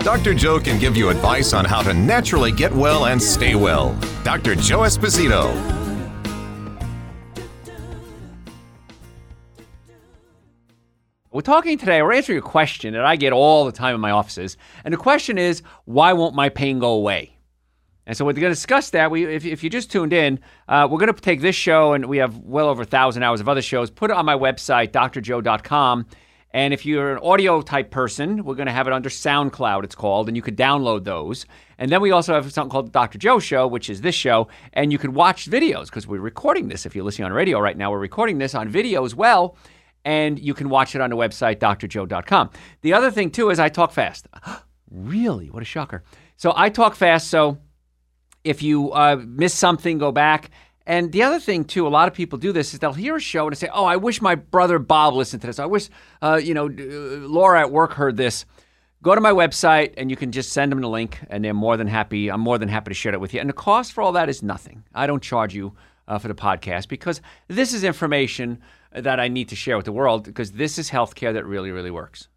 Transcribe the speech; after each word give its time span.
Dr. 0.00 0.32
Joe 0.32 0.58
can 0.58 0.78
give 0.78 0.96
you 0.96 1.10
advice 1.10 1.52
on 1.52 1.66
how 1.66 1.82
to 1.82 1.92
naturally 1.92 2.50
get 2.50 2.72
well 2.72 3.04
and 3.04 3.22
stay 3.22 3.54
well. 3.54 3.94
Dr. 4.24 4.54
Joe 4.54 4.80
Esposito. 4.80 5.54
We're 11.30 11.42
talking 11.42 11.76
today, 11.76 12.00
we're 12.02 12.14
answering 12.14 12.38
a 12.38 12.42
question 12.42 12.94
that 12.94 13.04
I 13.04 13.16
get 13.16 13.34
all 13.34 13.66
the 13.66 13.72
time 13.72 13.94
in 13.94 14.00
my 14.00 14.10
offices. 14.10 14.56
And 14.84 14.92
the 14.92 14.98
question 14.98 15.36
is, 15.36 15.62
why 15.84 16.14
won't 16.14 16.34
my 16.34 16.48
pain 16.48 16.78
go 16.78 16.92
away? 16.92 17.36
And 18.06 18.16
so 18.16 18.24
we're 18.24 18.32
going 18.32 18.44
to 18.44 18.48
discuss 18.48 18.90
that. 18.90 19.10
We, 19.10 19.26
if, 19.26 19.44
if 19.44 19.62
you 19.62 19.68
just 19.68 19.92
tuned 19.92 20.14
in, 20.14 20.40
uh, 20.66 20.88
we're 20.90 20.98
going 20.98 21.14
to 21.14 21.20
take 21.20 21.42
this 21.42 21.54
show, 21.54 21.92
and 21.92 22.06
we 22.06 22.16
have 22.16 22.38
well 22.38 22.68
over 22.68 22.82
a 22.82 22.86
thousand 22.86 23.22
hours 23.22 23.40
of 23.40 23.48
other 23.48 23.62
shows, 23.62 23.90
put 23.90 24.10
it 24.10 24.16
on 24.16 24.24
my 24.24 24.34
website, 24.34 24.90
drjoe.com. 24.92 26.06
And 26.52 26.74
if 26.74 26.84
you're 26.84 27.12
an 27.12 27.20
audio 27.22 27.62
type 27.62 27.90
person, 27.90 28.44
we're 28.44 28.56
going 28.56 28.66
to 28.66 28.72
have 28.72 28.88
it 28.88 28.92
under 28.92 29.08
SoundCloud, 29.08 29.84
it's 29.84 29.94
called, 29.94 30.26
and 30.26 30.36
you 30.36 30.42
could 30.42 30.56
download 30.56 31.04
those. 31.04 31.46
And 31.78 31.92
then 31.92 32.00
we 32.00 32.10
also 32.10 32.34
have 32.34 32.52
something 32.52 32.70
called 32.70 32.86
the 32.86 32.90
Dr. 32.90 33.18
Joe 33.18 33.38
Show, 33.38 33.68
which 33.68 33.88
is 33.88 34.00
this 34.00 34.16
show, 34.16 34.48
and 34.72 34.90
you 34.90 34.98
could 34.98 35.14
watch 35.14 35.48
videos 35.48 35.86
because 35.86 36.08
we're 36.08 36.20
recording 36.20 36.68
this. 36.68 36.86
If 36.86 36.96
you're 36.96 37.04
listening 37.04 37.26
on 37.26 37.32
radio 37.32 37.60
right 37.60 37.76
now, 37.76 37.92
we're 37.92 38.00
recording 38.00 38.38
this 38.38 38.56
on 38.56 38.68
video 38.68 39.04
as 39.04 39.14
well, 39.14 39.56
and 40.04 40.40
you 40.40 40.52
can 40.52 40.68
watch 40.68 40.96
it 40.96 41.00
on 41.00 41.10
the 41.10 41.16
website, 41.16 41.56
drjoe.com. 41.58 42.50
The 42.82 42.94
other 42.94 43.12
thing, 43.12 43.30
too, 43.30 43.50
is 43.50 43.60
I 43.60 43.68
talk 43.68 43.92
fast. 43.92 44.26
really? 44.90 45.50
What 45.50 45.62
a 45.62 45.66
shocker. 45.66 46.02
So 46.36 46.52
I 46.56 46.68
talk 46.68 46.96
fast, 46.96 47.28
so 47.28 47.58
if 48.42 48.60
you 48.60 48.90
uh, 48.90 49.22
miss 49.24 49.54
something, 49.54 49.98
go 49.98 50.10
back 50.10 50.50
and 50.86 51.12
the 51.12 51.22
other 51.22 51.38
thing 51.38 51.64
too, 51.64 51.86
a 51.86 51.88
lot 51.88 52.08
of 52.08 52.14
people 52.14 52.38
do 52.38 52.52
this 52.52 52.72
is 52.72 52.80
they'll 52.80 52.92
hear 52.92 53.16
a 53.16 53.20
show 53.20 53.46
and 53.46 53.56
say, 53.56 53.68
"Oh, 53.72 53.84
I 53.84 53.96
wish 53.96 54.20
my 54.20 54.34
brother 54.34 54.78
Bob 54.78 55.14
listened 55.14 55.42
to 55.42 55.46
this. 55.46 55.58
I 55.58 55.66
wish, 55.66 55.88
uh, 56.22 56.40
you 56.42 56.54
know, 56.54 56.66
uh, 56.66 57.26
Laura 57.28 57.60
at 57.60 57.70
work 57.70 57.92
heard 57.92 58.16
this." 58.16 58.44
Go 59.02 59.14
to 59.14 59.20
my 59.20 59.32
website 59.32 59.94
and 59.96 60.10
you 60.10 60.16
can 60.16 60.30
just 60.30 60.52
send 60.52 60.70
them 60.70 60.80
the 60.82 60.88
link, 60.88 61.20
and 61.30 61.42
they're 61.42 61.54
more 61.54 61.78
than 61.78 61.86
happy. 61.86 62.30
I'm 62.30 62.40
more 62.40 62.58
than 62.58 62.68
happy 62.68 62.90
to 62.90 62.94
share 62.94 63.14
it 63.14 63.20
with 63.20 63.32
you. 63.32 63.40
And 63.40 63.48
the 63.48 63.54
cost 63.54 63.92
for 63.92 64.02
all 64.02 64.12
that 64.12 64.28
is 64.28 64.42
nothing. 64.42 64.84
I 64.94 65.06
don't 65.06 65.22
charge 65.22 65.54
you 65.54 65.74
uh, 66.06 66.18
for 66.18 66.28
the 66.28 66.34
podcast 66.34 66.88
because 66.88 67.22
this 67.48 67.72
is 67.72 67.82
information 67.82 68.58
that 68.92 69.18
I 69.20 69.28
need 69.28 69.48
to 69.50 69.56
share 69.56 69.76
with 69.76 69.86
the 69.86 69.92
world 69.92 70.24
because 70.24 70.52
this 70.52 70.78
is 70.78 70.90
healthcare 70.90 71.32
that 71.32 71.46
really, 71.46 71.70
really 71.70 71.90
works. 71.90 72.28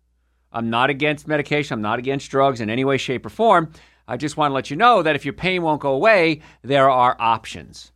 I'm 0.54 0.70
not 0.70 0.90
against 0.90 1.28
medication. 1.28 1.74
I'm 1.74 1.82
not 1.82 2.00
against 2.00 2.30
drugs 2.30 2.62
in 2.62 2.70
any 2.70 2.86
way, 2.86 2.98
shape, 2.98 3.26
or 3.26 3.30
form. 3.30 3.72
I 4.08 4.18
just 4.18 4.38
want 4.38 4.52
to 4.52 4.54
let 4.54 4.70
you 4.70 4.78
know 4.78 5.02
that 5.02 5.16
if 5.16 5.26
your 5.26 5.34
pain 5.34 5.64
won't 5.64 5.82
go 5.82 5.94
away, 5.94 6.42
there 6.62 6.90
are 6.90 7.16
options 7.20 7.93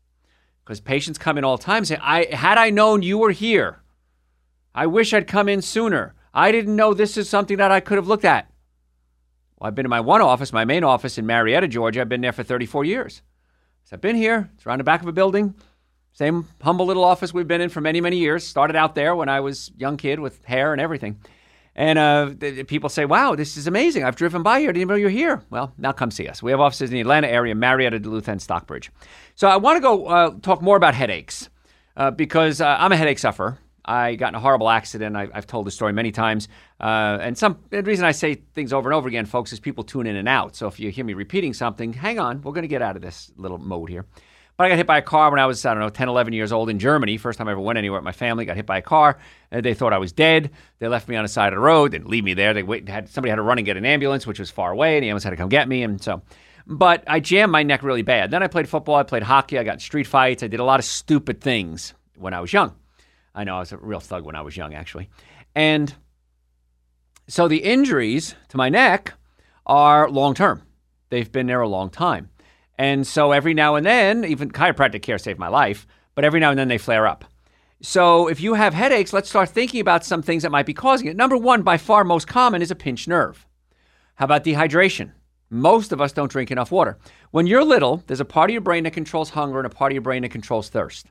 because 0.67 0.81
patients 0.81 1.17
come 1.17 1.37
in 1.37 1.45
all 1.45 1.55
the 1.55 1.63
time 1.63 1.85
saying, 1.85 2.01
I 2.03 2.25
had 2.25 2.57
I 2.57 2.71
known 2.71 3.01
you 3.01 3.17
were 3.17 3.31
here, 3.31 3.79
I 4.75 4.85
wish 4.85 5.13
I'd 5.13 5.25
come 5.25 5.47
in 5.47 5.61
sooner. 5.61 6.13
I 6.33 6.51
didn't 6.51 6.75
know 6.75 6.93
this 6.93 7.15
is 7.15 7.29
something 7.29 7.55
that 7.55 7.71
I 7.71 7.79
could 7.79 7.97
have 7.97 8.09
looked 8.09 8.25
at. 8.25 8.51
Well, 9.57 9.69
I've 9.69 9.75
been 9.75 9.85
in 9.85 9.89
my 9.89 10.01
one 10.01 10.21
office, 10.21 10.51
my 10.51 10.65
main 10.65 10.83
office 10.83 11.17
in 11.17 11.25
Marietta, 11.25 11.69
Georgia. 11.69 12.01
I've 12.01 12.09
been 12.09 12.19
there 12.19 12.33
for 12.33 12.43
34 12.43 12.83
years. 12.83 13.21
So 13.85 13.95
I've 13.95 14.01
been 14.01 14.17
here. 14.17 14.49
It's 14.55 14.65
around 14.65 14.79
the 14.79 14.83
back 14.83 15.01
of 15.01 15.07
a 15.07 15.13
building. 15.13 15.55
Same 16.11 16.45
humble 16.61 16.85
little 16.85 17.05
office 17.05 17.33
we've 17.33 17.47
been 17.47 17.61
in 17.61 17.69
for 17.69 17.79
many, 17.79 18.01
many 18.01 18.17
years. 18.17 18.43
Started 18.43 18.75
out 18.75 18.93
there 18.93 19.15
when 19.15 19.29
I 19.29 19.39
was 19.39 19.71
young 19.77 19.95
kid 19.95 20.19
with 20.19 20.43
hair 20.43 20.73
and 20.73 20.81
everything. 20.81 21.17
And 21.77 21.99
uh, 21.99 22.31
people 22.65 22.89
say, 22.89 23.05
wow, 23.05 23.35
this 23.35 23.55
is 23.55 23.67
amazing. 23.67 24.03
I've 24.03 24.15
driven 24.15 24.41
by 24.41 24.59
here. 24.59 24.73
Didn't 24.73 24.89
know 24.89 24.95
you're 24.95 25.11
here. 25.11 25.43
Well, 25.51 25.71
now 25.77 25.91
come 25.91 26.09
see 26.09 26.27
us. 26.27 26.41
We 26.41 26.49
have 26.49 26.59
offices 26.59 26.89
in 26.89 26.95
the 26.95 27.01
Atlanta 27.01 27.27
area, 27.27 27.53
Marietta, 27.53 27.99
Duluth, 27.99 28.27
and 28.27 28.41
Stockbridge. 28.41 28.91
So 29.35 29.47
I 29.47 29.57
want 29.57 29.77
to 29.77 29.81
go 29.81 30.07
uh, 30.07 30.31
talk 30.41 30.63
more 30.63 30.75
about 30.75 30.95
headaches 30.95 31.51
uh, 31.95 32.09
because 32.09 32.61
uh, 32.61 32.77
I'm 32.79 32.91
a 32.91 32.97
headache 32.97 33.19
sufferer. 33.19 33.59
I 33.85 34.15
got 34.15 34.29
in 34.29 34.35
a 34.35 34.39
horrible 34.39 34.69
accident. 34.69 35.15
I, 35.15 35.27
have 35.33 35.45
told 35.45 35.67
the 35.67 35.71
story 35.71 35.93
many 35.93 36.11
times. 36.11 36.47
Uh, 36.81 37.19
and 37.21 37.37
some 37.37 37.59
the 37.69 37.83
reason 37.83 38.05
I 38.05 38.11
say 38.11 38.35
things 38.53 38.73
over 38.73 38.89
and 38.89 38.95
over 38.95 39.07
again, 39.07 39.25
folks, 39.25 39.53
is 39.53 39.59
people 39.59 39.83
tune 39.83 40.07
in 40.07 40.15
and 40.15 40.27
out. 40.27 40.55
So 40.55 40.67
if 40.67 40.79
you 40.79 40.89
hear 40.89 41.05
me 41.05 41.13
repeating 41.13 41.53
something, 41.53 41.93
hang 41.93 42.19
on. 42.19 42.41
We're 42.41 42.53
going 42.53 42.63
to 42.63 42.67
get 42.67 42.81
out 42.81 42.95
of 42.95 43.01
this 43.03 43.31
little 43.37 43.59
mode 43.59 43.89
here. 43.89 44.05
But 44.57 44.65
I 44.65 44.69
got 44.69 44.77
hit 44.77 44.87
by 44.87 44.97
a 44.97 45.03
car 45.03 45.29
when 45.29 45.39
I 45.39 45.45
was, 45.45 45.63
I 45.67 45.73
don't 45.75 45.83
know, 45.83 45.89
10, 45.89 46.09
11 46.09 46.33
years 46.33 46.51
old 46.51 46.71
in 46.71 46.79
Germany. 46.79 47.17
First 47.17 47.37
time 47.37 47.47
I 47.47 47.51
ever 47.51 47.61
went 47.61 47.77
anywhere 47.77 47.99
with 47.99 48.05
my 48.05 48.11
family. 48.11 48.43
Got 48.43 48.55
hit 48.55 48.65
by 48.65 48.79
a 48.79 48.81
car. 48.81 49.19
And 49.51 49.63
they 49.63 49.75
thought 49.75 49.93
I 49.93 49.99
was 49.99 50.11
dead. 50.11 50.49
They 50.79 50.87
left 50.87 51.07
me 51.07 51.15
on 51.15 51.23
the 51.23 51.29
side 51.29 51.53
of 51.53 51.57
the 51.57 51.61
road. 51.61 51.91
Didn't 51.91 52.09
leave 52.09 52.23
me 52.23 52.33
there. 52.33 52.55
They 52.55 52.63
wait, 52.63 52.89
had 52.89 53.07
somebody 53.07 53.29
had 53.29 53.35
to 53.35 53.43
run 53.43 53.59
and 53.59 53.65
get 53.65 53.77
an 53.77 53.85
ambulance, 53.85 54.25
which 54.25 54.39
was 54.39 54.49
far 54.49 54.71
away. 54.71 54.97
And 54.97 55.03
the 55.03 55.09
ambulance 55.09 55.23
had 55.25 55.29
to 55.29 55.35
come 55.35 55.49
get 55.49 55.67
me. 55.67 55.83
And 55.83 56.01
so, 56.01 56.23
but 56.65 57.03
I 57.05 57.19
jammed 57.19 57.51
my 57.51 57.61
neck 57.61 57.83
really 57.83 58.01
bad. 58.01 58.31
Then 58.31 58.41
I 58.41 58.47
played 58.47 58.67
football. 58.67 58.95
I 58.95 59.03
played 59.03 59.21
hockey. 59.21 59.59
I 59.59 59.63
got 59.63 59.79
street 59.79 60.07
fights. 60.07 60.41
I 60.41 60.47
did 60.47 60.59
a 60.59 60.63
lot 60.65 60.79
of 60.79 60.85
stupid 60.85 61.39
things 61.39 61.93
when 62.15 62.33
I 62.33 62.41
was 62.41 62.51
young. 62.51 62.75
I 63.35 63.43
know 63.43 63.57
I 63.57 63.59
was 63.59 63.71
a 63.73 63.77
real 63.77 63.99
thug 63.99 64.25
when 64.25 64.35
I 64.35 64.41
was 64.41 64.57
young, 64.57 64.73
actually. 64.73 65.07
And 65.53 65.93
so 67.27 67.47
the 67.47 67.57
injuries 67.57 68.33
to 68.49 68.57
my 68.57 68.69
neck 68.69 69.13
are 69.67 70.09
long 70.09 70.33
term. 70.33 70.63
They've 71.09 71.31
been 71.31 71.45
there 71.45 71.61
a 71.61 71.67
long 71.67 71.91
time. 71.91 72.31
And 72.77 73.05
so 73.07 73.31
every 73.31 73.53
now 73.53 73.75
and 73.75 73.85
then, 73.85 74.23
even 74.25 74.51
chiropractic 74.51 75.01
care 75.01 75.17
saved 75.17 75.39
my 75.39 75.47
life, 75.47 75.87
but 76.15 76.25
every 76.25 76.39
now 76.39 76.51
and 76.51 76.59
then 76.59 76.67
they 76.67 76.77
flare 76.77 77.07
up. 77.07 77.25
So 77.81 78.27
if 78.27 78.41
you 78.41 78.55
have 78.55 78.73
headaches, 78.73 79.13
let's 79.13 79.29
start 79.29 79.49
thinking 79.49 79.81
about 79.81 80.05
some 80.05 80.21
things 80.21 80.43
that 80.43 80.51
might 80.51 80.65
be 80.65 80.73
causing 80.73 81.07
it. 81.07 81.15
Number 81.15 81.37
one, 81.37 81.61
by 81.61 81.77
far 81.77 82.03
most 82.03 82.27
common, 82.27 82.61
is 82.61 82.71
a 82.71 82.75
pinched 82.75 83.07
nerve. 83.07 83.45
How 84.15 84.25
about 84.25 84.43
dehydration? 84.43 85.11
Most 85.49 85.91
of 85.91 86.01
us 86.01 86.11
don't 86.11 86.31
drink 86.31 86.51
enough 86.51 86.71
water. 86.71 86.97
When 87.31 87.47
you're 87.47 87.63
little, 87.63 88.03
there's 88.07 88.19
a 88.19 88.25
part 88.25 88.49
of 88.49 88.53
your 88.53 88.61
brain 88.61 88.83
that 88.83 88.93
controls 88.93 89.29
hunger 89.29 89.59
and 89.59 89.65
a 89.65 89.69
part 89.69 89.91
of 89.91 89.93
your 89.93 90.01
brain 90.01 90.23
that 90.23 90.29
controls 90.29 90.69
thirst. 90.69 91.07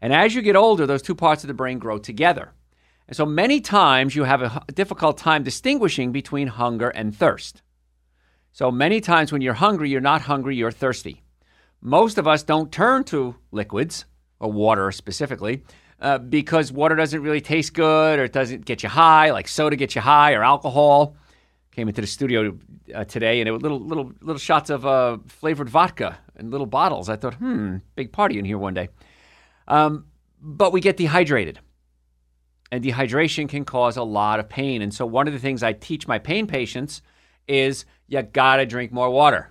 And 0.00 0.12
as 0.12 0.34
you 0.34 0.42
get 0.42 0.56
older, 0.56 0.86
those 0.86 1.02
two 1.02 1.14
parts 1.14 1.44
of 1.44 1.48
the 1.48 1.54
brain 1.54 1.78
grow 1.78 1.98
together. 1.98 2.52
And 3.08 3.16
so 3.16 3.24
many 3.24 3.60
times 3.60 4.16
you 4.16 4.24
have 4.24 4.42
a 4.42 4.64
difficult 4.72 5.18
time 5.18 5.44
distinguishing 5.44 6.12
between 6.12 6.48
hunger 6.48 6.88
and 6.88 7.14
thirst. 7.14 7.62
So 8.56 8.70
many 8.70 9.02
times 9.02 9.32
when 9.32 9.42
you're 9.42 9.52
hungry, 9.52 9.90
you're 9.90 10.00
not 10.00 10.22
hungry, 10.22 10.56
you're 10.56 10.70
thirsty. 10.70 11.22
Most 11.82 12.16
of 12.16 12.26
us 12.26 12.42
don't 12.42 12.72
turn 12.72 13.04
to 13.04 13.36
liquids, 13.52 14.06
or 14.40 14.50
water 14.50 14.90
specifically, 14.92 15.62
uh, 16.00 16.16
because 16.16 16.72
water 16.72 16.94
doesn't 16.94 17.20
really 17.20 17.42
taste 17.42 17.74
good 17.74 18.18
or 18.18 18.24
it 18.24 18.32
doesn't 18.32 18.64
get 18.64 18.82
you 18.82 18.88
high, 18.88 19.30
like 19.30 19.46
soda 19.46 19.76
gets 19.76 19.94
you 19.94 20.00
high 20.00 20.32
or 20.32 20.42
alcohol. 20.42 21.18
Came 21.70 21.86
into 21.86 22.00
the 22.00 22.06
studio 22.06 22.56
uh, 22.94 23.04
today 23.04 23.40
and 23.40 23.48
it 23.48 23.52
was 23.52 23.60
little 23.60 23.78
little 23.78 24.10
little 24.22 24.40
shots 24.40 24.70
of 24.70 24.86
uh, 24.86 25.18
flavored 25.26 25.68
vodka 25.68 26.16
in 26.38 26.50
little 26.50 26.66
bottles. 26.66 27.10
I 27.10 27.16
thought, 27.16 27.34
hmm, 27.34 27.76
big 27.94 28.10
party 28.10 28.38
in 28.38 28.46
here 28.46 28.56
one 28.56 28.72
day. 28.72 28.88
Um, 29.68 30.06
but 30.40 30.72
we 30.72 30.80
get 30.80 30.96
dehydrated, 30.96 31.58
and 32.72 32.82
dehydration 32.82 33.50
can 33.50 33.66
cause 33.66 33.98
a 33.98 34.02
lot 34.02 34.40
of 34.40 34.48
pain. 34.48 34.80
And 34.80 34.94
so 34.94 35.04
one 35.04 35.26
of 35.26 35.34
the 35.34 35.40
things 35.40 35.62
I 35.62 35.74
teach 35.74 36.08
my 36.08 36.18
pain 36.18 36.46
patients 36.46 37.02
is 37.48 37.84
you 38.08 38.22
got 38.22 38.56
to 38.56 38.66
drink 38.66 38.92
more 38.92 39.10
water. 39.10 39.50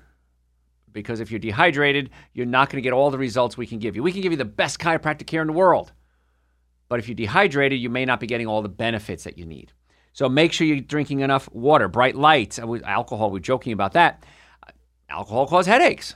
Because 0.92 1.20
if 1.20 1.30
you're 1.30 1.40
dehydrated, 1.40 2.10
you're 2.34 2.46
not 2.46 2.70
going 2.70 2.78
to 2.78 2.82
get 2.82 2.94
all 2.94 3.12
the 3.12 3.18
results 3.18 3.58
we 3.58 3.68
can 3.68 3.80
give 3.80 3.96
you. 3.96 4.04
We 4.04 4.12
can 4.12 4.22
give 4.22 4.32
you 4.32 4.38
the 4.38 4.46
best 4.46 4.80
chiropractic 4.80 5.28
care 5.28 5.42
in 5.42 5.48
the 5.48 5.54
world. 5.54 5.92
But 6.88 7.00
if 7.00 7.08
you're 7.08 7.16
dehydrated, 7.16 7.80
you 7.80 7.90
may 7.90 8.06
not 8.06 8.20
be 8.20 8.28
getting 8.28 8.48
all 8.48 8.62
the 8.62 8.70
benefits 8.70 9.24
that 9.26 9.38
you 9.38 9.46
need. 9.46 9.74
So 10.14 10.30
make 10.30 10.54
sure 10.54 10.66
you're 10.66 10.80
drinking 10.80 11.20
enough 11.20 11.50
water, 11.52 11.90
bright 11.90 12.16
lights, 12.16 12.60
alcohol. 12.60 13.32
We're 13.32 13.40
joking 13.40 13.74
about 13.74 13.94
that. 13.94 14.24
Alcohol 15.10 15.48
causes 15.48 15.68
headaches. 15.68 16.16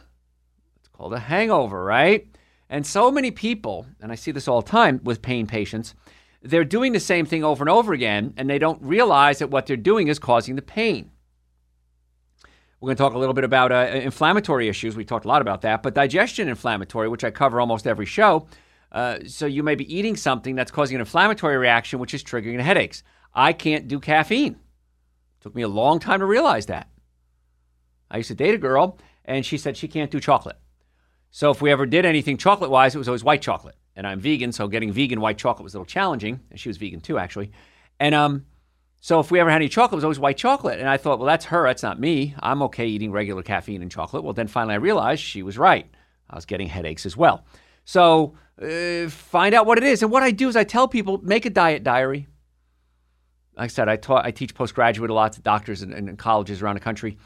It's 0.77 0.87
called 0.87 1.13
a 1.13 1.19
hangover, 1.19 1.83
right? 1.83 2.27
And 2.69 2.85
so 2.85 3.11
many 3.11 3.31
people, 3.31 3.85
and 3.99 4.11
I 4.11 4.15
see 4.15 4.31
this 4.31 4.47
all 4.47 4.61
the 4.61 4.69
time 4.69 5.01
with 5.03 5.21
pain 5.21 5.47
patients, 5.47 5.95
they're 6.41 6.63
doing 6.63 6.93
the 6.93 6.99
same 7.01 7.25
thing 7.25 7.43
over 7.43 7.61
and 7.61 7.69
over 7.69 7.91
again, 7.91 8.33
and 8.37 8.49
they 8.49 8.59
don't 8.59 8.81
realize 8.81 9.39
that 9.39 9.51
what 9.51 9.65
they're 9.65 9.75
doing 9.75 10.07
is 10.07 10.19
causing 10.19 10.55
the 10.55 10.61
pain. 10.61 11.11
We're 12.79 12.87
going 12.87 12.97
to 12.97 13.03
talk 13.03 13.13
a 13.13 13.17
little 13.17 13.33
bit 13.33 13.43
about 13.43 13.71
uh, 13.71 13.89
inflammatory 13.93 14.69
issues. 14.69 14.95
We 14.95 15.03
talked 15.03 15.25
a 15.25 15.27
lot 15.27 15.41
about 15.41 15.61
that, 15.63 15.83
but 15.83 15.93
digestion 15.93 16.47
inflammatory, 16.47 17.09
which 17.09 17.25
I 17.25 17.31
cover 17.31 17.59
almost 17.59 17.85
every 17.85 18.05
show. 18.05 18.47
Uh, 18.91 19.19
so 19.27 19.45
you 19.45 19.63
may 19.63 19.75
be 19.75 19.93
eating 19.93 20.15
something 20.15 20.55
that's 20.55 20.71
causing 20.71 20.95
an 20.95 21.01
inflammatory 21.01 21.57
reaction, 21.57 21.99
which 21.99 22.13
is 22.13 22.23
triggering 22.23 22.59
headaches. 22.61 23.03
I 23.33 23.51
can't 23.51 23.87
do 23.87 23.99
caffeine. 23.99 24.53
It 24.53 25.41
took 25.41 25.55
me 25.55 25.61
a 25.61 25.67
long 25.67 25.99
time 25.99 26.19
to 26.19 26.25
realize 26.25 26.67
that. 26.67 26.89
I 28.09 28.17
used 28.17 28.29
to 28.29 28.35
date 28.35 28.55
a 28.55 28.57
girl, 28.57 28.97
and 29.25 29.45
she 29.45 29.57
said 29.57 29.75
she 29.75 29.87
can't 29.87 30.09
do 30.09 30.19
chocolate. 30.19 30.57
So 31.31 31.51
if 31.51 31.61
we 31.61 31.71
ever 31.71 31.85
did 31.85 32.05
anything 32.05 32.37
chocolate 32.37 32.71
wise, 32.71 32.95
it 32.95 32.97
was 32.97 33.07
always 33.07 33.23
white 33.23 33.41
chocolate. 33.41 33.75
And 33.95 34.07
I'm 34.07 34.19
vegan, 34.19 34.51
so 34.51 34.67
getting 34.67 34.91
vegan 34.91 35.19
white 35.19 35.37
chocolate 35.37 35.63
was 35.63 35.75
a 35.75 35.77
little 35.77 35.85
challenging. 35.85 36.39
And 36.49 36.59
she 36.59 36.69
was 36.69 36.77
vegan 36.77 37.01
too, 37.01 37.19
actually. 37.19 37.51
And 37.99 38.15
um, 38.15 38.45
So 39.01 39.19
if 39.19 39.31
we 39.31 39.39
ever 39.39 39.49
had 39.49 39.57
any 39.57 39.69
chocolate, 39.69 39.93
it 39.93 39.97
was 39.97 40.03
always 40.03 40.19
white 40.19 40.37
chocolate. 40.37 40.79
And 40.79 40.89
I 40.89 40.97
thought, 40.97 41.19
well, 41.19 41.27
that's 41.27 41.45
her. 41.45 41.65
That's 41.65 41.83
not 41.83 41.99
me. 41.99 42.35
I'm 42.39 42.61
okay 42.63 42.85
eating 42.87 43.11
regular 43.11 43.41
caffeine 43.41 43.81
and 43.81 43.89
chocolate. 43.89 44.23
Well, 44.23 44.33
then 44.33 44.47
finally 44.47 44.73
I 44.73 44.77
realized 44.77 45.21
she 45.21 45.41
was 45.41 45.57
right. 45.57 45.89
I 46.29 46.35
was 46.35 46.45
getting 46.45 46.67
headaches 46.67 47.05
as 47.05 47.15
well. 47.15 47.45
So 47.85 48.35
uh, 48.61 49.09
find 49.09 49.55
out 49.55 49.65
what 49.65 49.77
it 49.77 49.83
is. 49.83 50.03
And 50.03 50.11
what 50.11 50.21
I 50.21 50.31
do 50.31 50.49
is 50.49 50.55
I 50.55 50.63
tell 50.63 50.87
people 50.87 51.19
make 51.23 51.45
a 51.45 51.49
diet 51.49 51.83
diary. 51.83 52.27
Like 53.55 53.65
I 53.65 53.67
said, 53.67 53.89
I, 53.89 53.95
taught, 53.95 54.25
I 54.25 54.31
teach 54.31 54.53
postgraduate 54.53 55.09
a 55.09 55.13
lot 55.13 55.33
to 55.33 55.41
doctors 55.41 55.81
and, 55.81 55.93
and 55.93 56.17
colleges 56.17 56.61
around 56.61 56.75
the 56.75 56.81
country. 56.81 57.17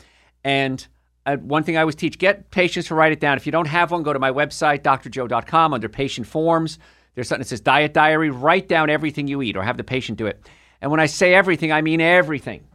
And 0.43 0.85
uh, 1.25 1.37
one 1.37 1.63
thing 1.63 1.77
I 1.77 1.81
always 1.81 1.95
teach 1.95 2.17
get 2.17 2.51
patients 2.51 2.87
to 2.87 2.95
write 2.95 3.11
it 3.11 3.19
down. 3.19 3.37
If 3.37 3.45
you 3.45 3.51
don't 3.51 3.67
have 3.67 3.91
one, 3.91 4.03
go 4.03 4.13
to 4.13 4.19
my 4.19 4.31
website, 4.31 4.81
drjoe.com, 4.81 5.73
under 5.73 5.89
patient 5.89 6.27
forms. 6.27 6.79
There's 7.15 7.27
something 7.27 7.41
that 7.43 7.49
says 7.49 7.61
diet 7.61 7.93
diary. 7.93 8.29
Write 8.29 8.67
down 8.67 8.89
everything 8.89 9.27
you 9.27 9.41
eat 9.41 9.55
or 9.55 9.63
have 9.63 9.77
the 9.77 9.83
patient 9.83 10.17
do 10.17 10.27
it. 10.27 10.47
And 10.83 10.91
when 10.91 10.99
I 10.99 11.05
say 11.05 11.33
everything, 11.33 11.71
I 11.71 11.81
mean 11.81 12.01
everything. 12.01 12.65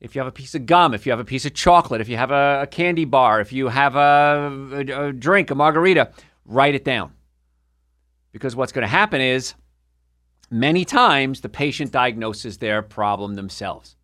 If 0.00 0.14
you 0.14 0.20
have 0.20 0.26
a 0.26 0.32
piece 0.32 0.54
of 0.54 0.64
gum, 0.64 0.94
if 0.94 1.04
you 1.04 1.12
have 1.12 1.20
a 1.20 1.24
piece 1.24 1.44
of 1.44 1.52
chocolate, 1.52 2.00
if 2.00 2.08
you 2.08 2.16
have 2.16 2.30
a, 2.30 2.60
a 2.62 2.66
candy 2.66 3.04
bar, 3.04 3.42
if 3.42 3.52
you 3.52 3.68
have 3.68 3.94
a, 3.94 4.50
a, 4.72 5.08
a 5.08 5.12
drink, 5.12 5.50
a 5.50 5.54
margarita, 5.54 6.12
write 6.46 6.74
it 6.74 6.82
down. 6.82 7.12
Because 8.32 8.56
what's 8.56 8.72
going 8.72 8.84
to 8.84 8.88
happen 8.88 9.20
is 9.20 9.52
many 10.50 10.86
times 10.86 11.42
the 11.42 11.50
patient 11.50 11.92
diagnoses 11.92 12.56
their 12.56 12.80
problem 12.80 13.34
themselves. 13.34 13.96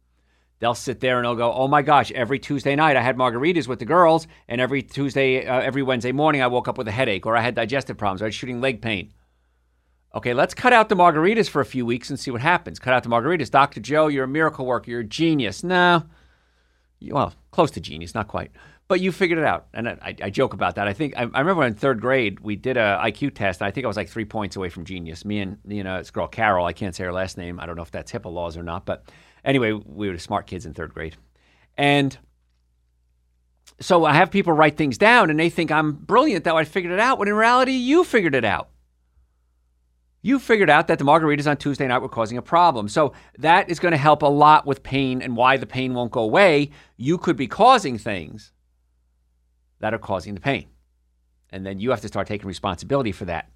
They'll 0.58 0.74
sit 0.74 1.00
there 1.00 1.16
and 1.16 1.24
they'll 1.24 1.36
go, 1.36 1.54
"Oh 1.54 1.68
my 1.68 1.80
gosh! 1.80 2.12
Every 2.12 2.38
Tuesday 2.38 2.76
night 2.76 2.98
I 2.98 3.02
had 3.02 3.16
margaritas 3.16 3.66
with 3.66 3.78
the 3.78 3.86
girls, 3.86 4.26
and 4.46 4.60
every 4.60 4.82
Tuesday, 4.82 5.46
uh, 5.46 5.60
every 5.60 5.82
Wednesday 5.82 6.12
morning 6.12 6.42
I 6.42 6.48
woke 6.48 6.68
up 6.68 6.76
with 6.76 6.88
a 6.88 6.92
headache, 6.92 7.24
or 7.24 7.34
I 7.34 7.40
had 7.40 7.54
digestive 7.54 7.96
problems, 7.96 8.20
or 8.20 8.26
I 8.26 8.28
had 8.28 8.34
shooting 8.34 8.60
leg 8.60 8.82
pain." 8.82 9.12
Okay, 10.14 10.32
let's 10.32 10.54
cut 10.54 10.72
out 10.72 10.88
the 10.88 10.94
margaritas 10.94 11.48
for 11.48 11.60
a 11.60 11.66
few 11.66 11.84
weeks 11.84 12.08
and 12.08 12.18
see 12.18 12.30
what 12.30 12.40
happens. 12.40 12.78
Cut 12.78 12.94
out 12.94 13.02
the 13.02 13.08
margaritas. 13.08 13.50
Dr. 13.50 13.80
Joe, 13.80 14.06
you're 14.06 14.24
a 14.24 14.28
miracle 14.28 14.64
worker. 14.64 14.90
You're 14.90 15.00
a 15.00 15.04
genius. 15.04 15.62
No. 15.62 16.04
Well, 17.02 17.34
close 17.50 17.70
to 17.72 17.80
genius, 17.80 18.14
not 18.14 18.28
quite. 18.28 18.50
But 18.88 19.00
you 19.00 19.12
figured 19.12 19.38
it 19.38 19.44
out. 19.44 19.66
And 19.74 19.88
I, 19.88 20.14
I 20.22 20.30
joke 20.30 20.54
about 20.54 20.76
that. 20.76 20.88
I 20.88 20.92
think, 20.92 21.14
I, 21.16 21.22
I, 21.34 21.40
remember 21.40 21.64
in 21.64 21.74
third 21.74 22.00
grade, 22.00 22.40
we 22.40 22.56
did 22.56 22.76
a 22.76 23.00
IQ 23.04 23.34
test. 23.34 23.60
I 23.60 23.70
think 23.70 23.84
I 23.84 23.88
was 23.88 23.96
like 23.96 24.08
three 24.08 24.24
points 24.24 24.56
away 24.56 24.68
from 24.68 24.84
genius. 24.84 25.24
Me 25.24 25.40
and, 25.40 25.58
you 25.66 25.80
uh, 25.80 25.84
know, 25.84 25.98
this 25.98 26.10
girl, 26.10 26.28
Carol, 26.28 26.64
I 26.64 26.72
can't 26.72 26.94
say 26.94 27.04
her 27.04 27.12
last 27.12 27.36
name. 27.36 27.58
I 27.60 27.66
don't 27.66 27.76
know 27.76 27.82
if 27.82 27.90
that's 27.90 28.12
HIPAA 28.12 28.32
laws 28.32 28.56
or 28.56 28.62
not. 28.62 28.86
But 28.86 29.10
anyway, 29.44 29.72
we 29.72 30.08
were 30.08 30.16
smart 30.18 30.46
kids 30.46 30.64
in 30.64 30.72
third 30.72 30.94
grade. 30.94 31.16
And 31.76 32.16
so 33.80 34.06
I 34.06 34.14
have 34.14 34.30
people 34.30 34.52
write 34.54 34.78
things 34.78 34.96
down 34.96 35.28
and 35.28 35.38
they 35.38 35.50
think 35.50 35.70
I'm 35.70 35.92
brilliant 35.92 36.44
that 36.44 36.54
I 36.54 36.64
figured 36.64 36.92
it 36.92 37.00
out, 37.00 37.18
when 37.18 37.28
in 37.28 37.34
reality, 37.34 37.72
you 37.72 38.04
figured 38.04 38.34
it 38.34 38.44
out 38.44 38.70
you 40.26 40.40
figured 40.40 40.68
out 40.68 40.88
that 40.88 40.98
the 40.98 41.04
margaritas 41.04 41.48
on 41.48 41.56
Tuesday 41.56 41.86
night 41.86 42.02
were 42.02 42.08
causing 42.08 42.36
a 42.36 42.42
problem. 42.42 42.88
So 42.88 43.12
that 43.38 43.70
is 43.70 43.78
going 43.78 43.92
to 43.92 43.98
help 43.98 44.22
a 44.22 44.26
lot 44.26 44.66
with 44.66 44.82
pain 44.82 45.22
and 45.22 45.36
why 45.36 45.56
the 45.56 45.66
pain 45.66 45.94
won't 45.94 46.10
go 46.10 46.22
away. 46.22 46.70
You 46.96 47.16
could 47.16 47.36
be 47.36 47.46
causing 47.46 47.96
things 47.96 48.52
that 49.78 49.94
are 49.94 49.98
causing 49.98 50.34
the 50.34 50.40
pain. 50.40 50.66
And 51.50 51.64
then 51.64 51.78
you 51.78 51.90
have 51.90 52.00
to 52.00 52.08
start 52.08 52.26
taking 52.26 52.48
responsibility 52.48 53.12
for 53.12 53.26
that. 53.26 53.50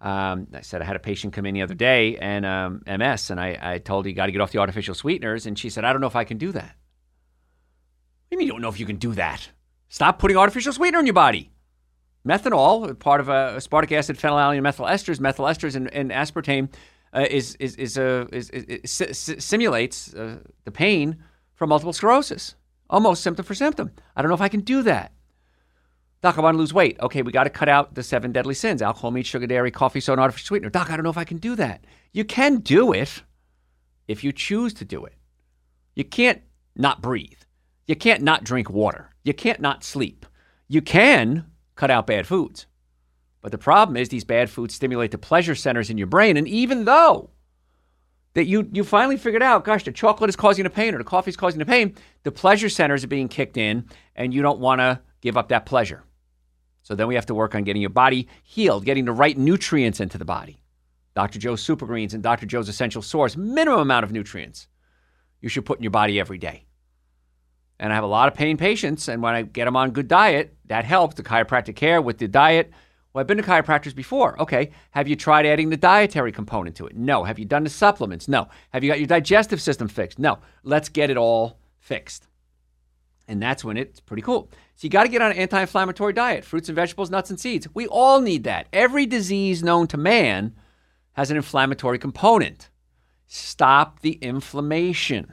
Um, 0.00 0.48
I 0.52 0.62
said 0.62 0.82
I 0.82 0.84
had 0.84 0.96
a 0.96 0.98
patient 1.00 1.32
come 1.32 1.46
in 1.46 1.54
the 1.54 1.62
other 1.62 1.74
day 1.74 2.16
and 2.16 2.44
um, 2.44 2.82
MS, 2.86 3.30
and 3.30 3.40
I, 3.40 3.58
I 3.62 3.78
told 3.78 4.04
her 4.04 4.08
you 4.08 4.14
got 4.14 4.26
to 4.26 4.32
get 4.32 4.40
off 4.40 4.50
the 4.50 4.58
artificial 4.58 4.96
sweeteners, 4.96 5.46
and 5.46 5.56
she 5.56 5.70
said 5.70 5.84
I 5.84 5.92
don't 5.92 6.00
know 6.00 6.08
if 6.08 6.16
I 6.16 6.24
can 6.24 6.38
do 6.38 6.50
that. 6.52 6.74
What 6.74 8.30
do 8.30 8.32
you 8.32 8.38
mean 8.38 8.46
you 8.48 8.52
don't 8.52 8.62
know 8.62 8.68
if 8.68 8.80
you 8.80 8.84
can 8.84 8.96
do 8.96 9.14
that? 9.14 9.48
Stop 9.88 10.18
putting 10.18 10.36
artificial 10.36 10.72
sweetener 10.72 10.98
in 10.98 11.06
your 11.06 11.14
body 11.14 11.52
methanol, 12.26 12.98
part 12.98 13.20
of 13.20 13.28
a 13.28 13.54
aspartic 13.56 13.92
acid, 13.92 14.18
phenylalanine, 14.18 14.62
methyl 14.62 14.86
esters, 14.86 15.20
methyl 15.20 15.46
esters, 15.46 15.76
and, 15.76 15.92
and 15.94 16.10
aspartame 16.10 16.68
uh, 17.14 17.26
is 17.30 17.56
is 17.56 17.76
is, 17.76 17.96
a 17.96 18.28
is, 18.32 18.50
is, 18.50 19.00
is 19.00 19.44
simulates 19.44 20.14
uh, 20.14 20.38
the 20.64 20.70
pain 20.70 21.22
from 21.54 21.70
multiple 21.70 21.92
sclerosis, 21.92 22.54
almost 22.90 23.22
symptom 23.22 23.44
for 23.44 23.54
symptom. 23.54 23.90
I 24.14 24.22
don't 24.22 24.28
know 24.28 24.34
if 24.34 24.40
I 24.40 24.48
can 24.48 24.60
do 24.60 24.82
that. 24.82 25.12
Doc, 26.22 26.38
I 26.38 26.40
want 26.40 26.54
to 26.54 26.58
lose 26.58 26.74
weight. 26.74 26.98
Okay, 27.00 27.22
we 27.22 27.30
got 27.30 27.44
to 27.44 27.50
cut 27.50 27.68
out 27.68 27.94
the 27.94 28.02
seven 28.02 28.32
deadly 28.32 28.54
sins: 28.54 28.82
alcohol, 28.82 29.10
meat, 29.10 29.26
sugar, 29.26 29.46
dairy, 29.46 29.70
coffee, 29.70 30.00
soda, 30.00 30.22
artificial 30.22 30.46
sweetener. 30.46 30.70
Doc, 30.70 30.90
I 30.90 30.96
don't 30.96 31.04
know 31.04 31.10
if 31.10 31.18
I 31.18 31.24
can 31.24 31.38
do 31.38 31.54
that. 31.56 31.84
You 32.12 32.24
can 32.24 32.58
do 32.58 32.92
it 32.92 33.22
if 34.08 34.24
you 34.24 34.32
choose 34.32 34.74
to 34.74 34.84
do 34.84 35.04
it. 35.04 35.14
You 35.94 36.04
can't 36.04 36.42
not 36.74 37.00
breathe. 37.00 37.38
You 37.86 37.96
can't 37.96 38.22
not 38.22 38.44
drink 38.44 38.68
water. 38.68 39.10
You 39.22 39.32
can't 39.32 39.60
not 39.60 39.84
sleep. 39.84 40.26
You 40.68 40.82
can 40.82 41.46
cut 41.76 41.90
out 41.90 42.06
bad 42.06 42.26
foods. 42.26 42.66
But 43.40 43.52
the 43.52 43.58
problem 43.58 43.96
is 43.96 44.08
these 44.08 44.24
bad 44.24 44.50
foods 44.50 44.74
stimulate 44.74 45.12
the 45.12 45.18
pleasure 45.18 45.54
centers 45.54 45.88
in 45.88 45.98
your 45.98 46.08
brain. 46.08 46.36
And 46.36 46.48
even 46.48 46.84
though 46.84 47.30
that 48.34 48.46
you, 48.46 48.68
you 48.72 48.82
finally 48.82 49.16
figured 49.16 49.42
out, 49.42 49.64
gosh, 49.64 49.84
the 49.84 49.92
chocolate 49.92 50.28
is 50.28 50.36
causing 50.36 50.64
the 50.64 50.70
pain 50.70 50.94
or 50.94 50.98
the 50.98 51.04
coffee 51.04 51.30
is 51.30 51.36
causing 51.36 51.60
the 51.60 51.64
pain, 51.64 51.94
the 52.24 52.32
pleasure 52.32 52.68
centers 52.68 53.04
are 53.04 53.08
being 53.08 53.28
kicked 53.28 53.56
in 53.56 53.88
and 54.16 54.34
you 54.34 54.42
don't 54.42 54.58
want 54.58 54.80
to 54.80 55.00
give 55.20 55.36
up 55.36 55.48
that 55.50 55.64
pleasure. 55.64 56.02
So 56.82 56.94
then 56.94 57.06
we 57.06 57.14
have 57.14 57.26
to 57.26 57.34
work 57.34 57.54
on 57.54 57.64
getting 57.64 57.82
your 57.82 57.90
body 57.90 58.28
healed, 58.42 58.84
getting 58.84 59.04
the 59.04 59.12
right 59.12 59.38
nutrients 59.38 60.00
into 60.00 60.18
the 60.18 60.24
body. 60.24 60.62
Dr. 61.14 61.38
Joe's 61.38 61.62
Super 61.62 61.86
Greens 61.86 62.14
and 62.14 62.22
Dr. 62.22 62.46
Joe's 62.46 62.68
Essential 62.68 63.00
Source, 63.00 63.36
minimum 63.36 63.80
amount 63.80 64.04
of 64.04 64.12
nutrients 64.12 64.68
you 65.40 65.48
should 65.48 65.64
put 65.64 65.78
in 65.78 65.82
your 65.82 65.90
body 65.90 66.20
every 66.20 66.38
day. 66.38 66.65
And 67.78 67.92
I 67.92 67.94
have 67.94 68.04
a 68.04 68.08
lot 68.08 68.28
of 68.28 68.34
pain 68.34 68.56
patients, 68.56 69.08
and 69.08 69.22
when 69.22 69.34
I 69.34 69.42
get 69.42 69.66
them 69.66 69.76
on 69.76 69.90
good 69.90 70.08
diet, 70.08 70.56
that 70.66 70.84
helps 70.84 71.16
the 71.16 71.22
chiropractic 71.22 71.76
care 71.76 72.00
with 72.00 72.18
the 72.18 72.28
diet. 72.28 72.72
Well, 73.12 73.20
I've 73.20 73.26
been 73.26 73.38
to 73.38 73.42
chiropractors 73.42 73.94
before. 73.94 74.40
Okay. 74.42 74.72
Have 74.90 75.08
you 75.08 75.16
tried 75.16 75.46
adding 75.46 75.70
the 75.70 75.76
dietary 75.76 76.32
component 76.32 76.76
to 76.76 76.86
it? 76.86 76.96
No. 76.96 77.24
Have 77.24 77.38
you 77.38 77.46
done 77.46 77.64
the 77.64 77.70
supplements? 77.70 78.28
No. 78.28 78.48
Have 78.74 78.84
you 78.84 78.90
got 78.90 78.98
your 78.98 79.06
digestive 79.06 79.60
system 79.60 79.88
fixed? 79.88 80.18
No. 80.18 80.38
Let's 80.62 80.90
get 80.90 81.08
it 81.08 81.16
all 81.16 81.58
fixed. 81.78 82.28
And 83.26 83.42
that's 83.42 83.64
when 83.64 83.76
it's 83.76 84.00
pretty 84.00 84.22
cool. 84.22 84.50
So 84.74 84.84
you 84.84 84.90
got 84.90 85.04
to 85.04 85.08
get 85.08 85.22
on 85.22 85.30
an 85.30 85.38
anti 85.38 85.60
inflammatory 85.60 86.12
diet 86.12 86.44
fruits 86.44 86.68
and 86.68 86.76
vegetables, 86.76 87.10
nuts 87.10 87.30
and 87.30 87.40
seeds. 87.40 87.66
We 87.74 87.86
all 87.86 88.20
need 88.20 88.44
that. 88.44 88.68
Every 88.72 89.06
disease 89.06 89.62
known 89.62 89.86
to 89.88 89.96
man 89.96 90.54
has 91.12 91.30
an 91.30 91.38
inflammatory 91.38 91.98
component. 91.98 92.68
Stop 93.26 94.00
the 94.00 94.12
inflammation. 94.12 95.32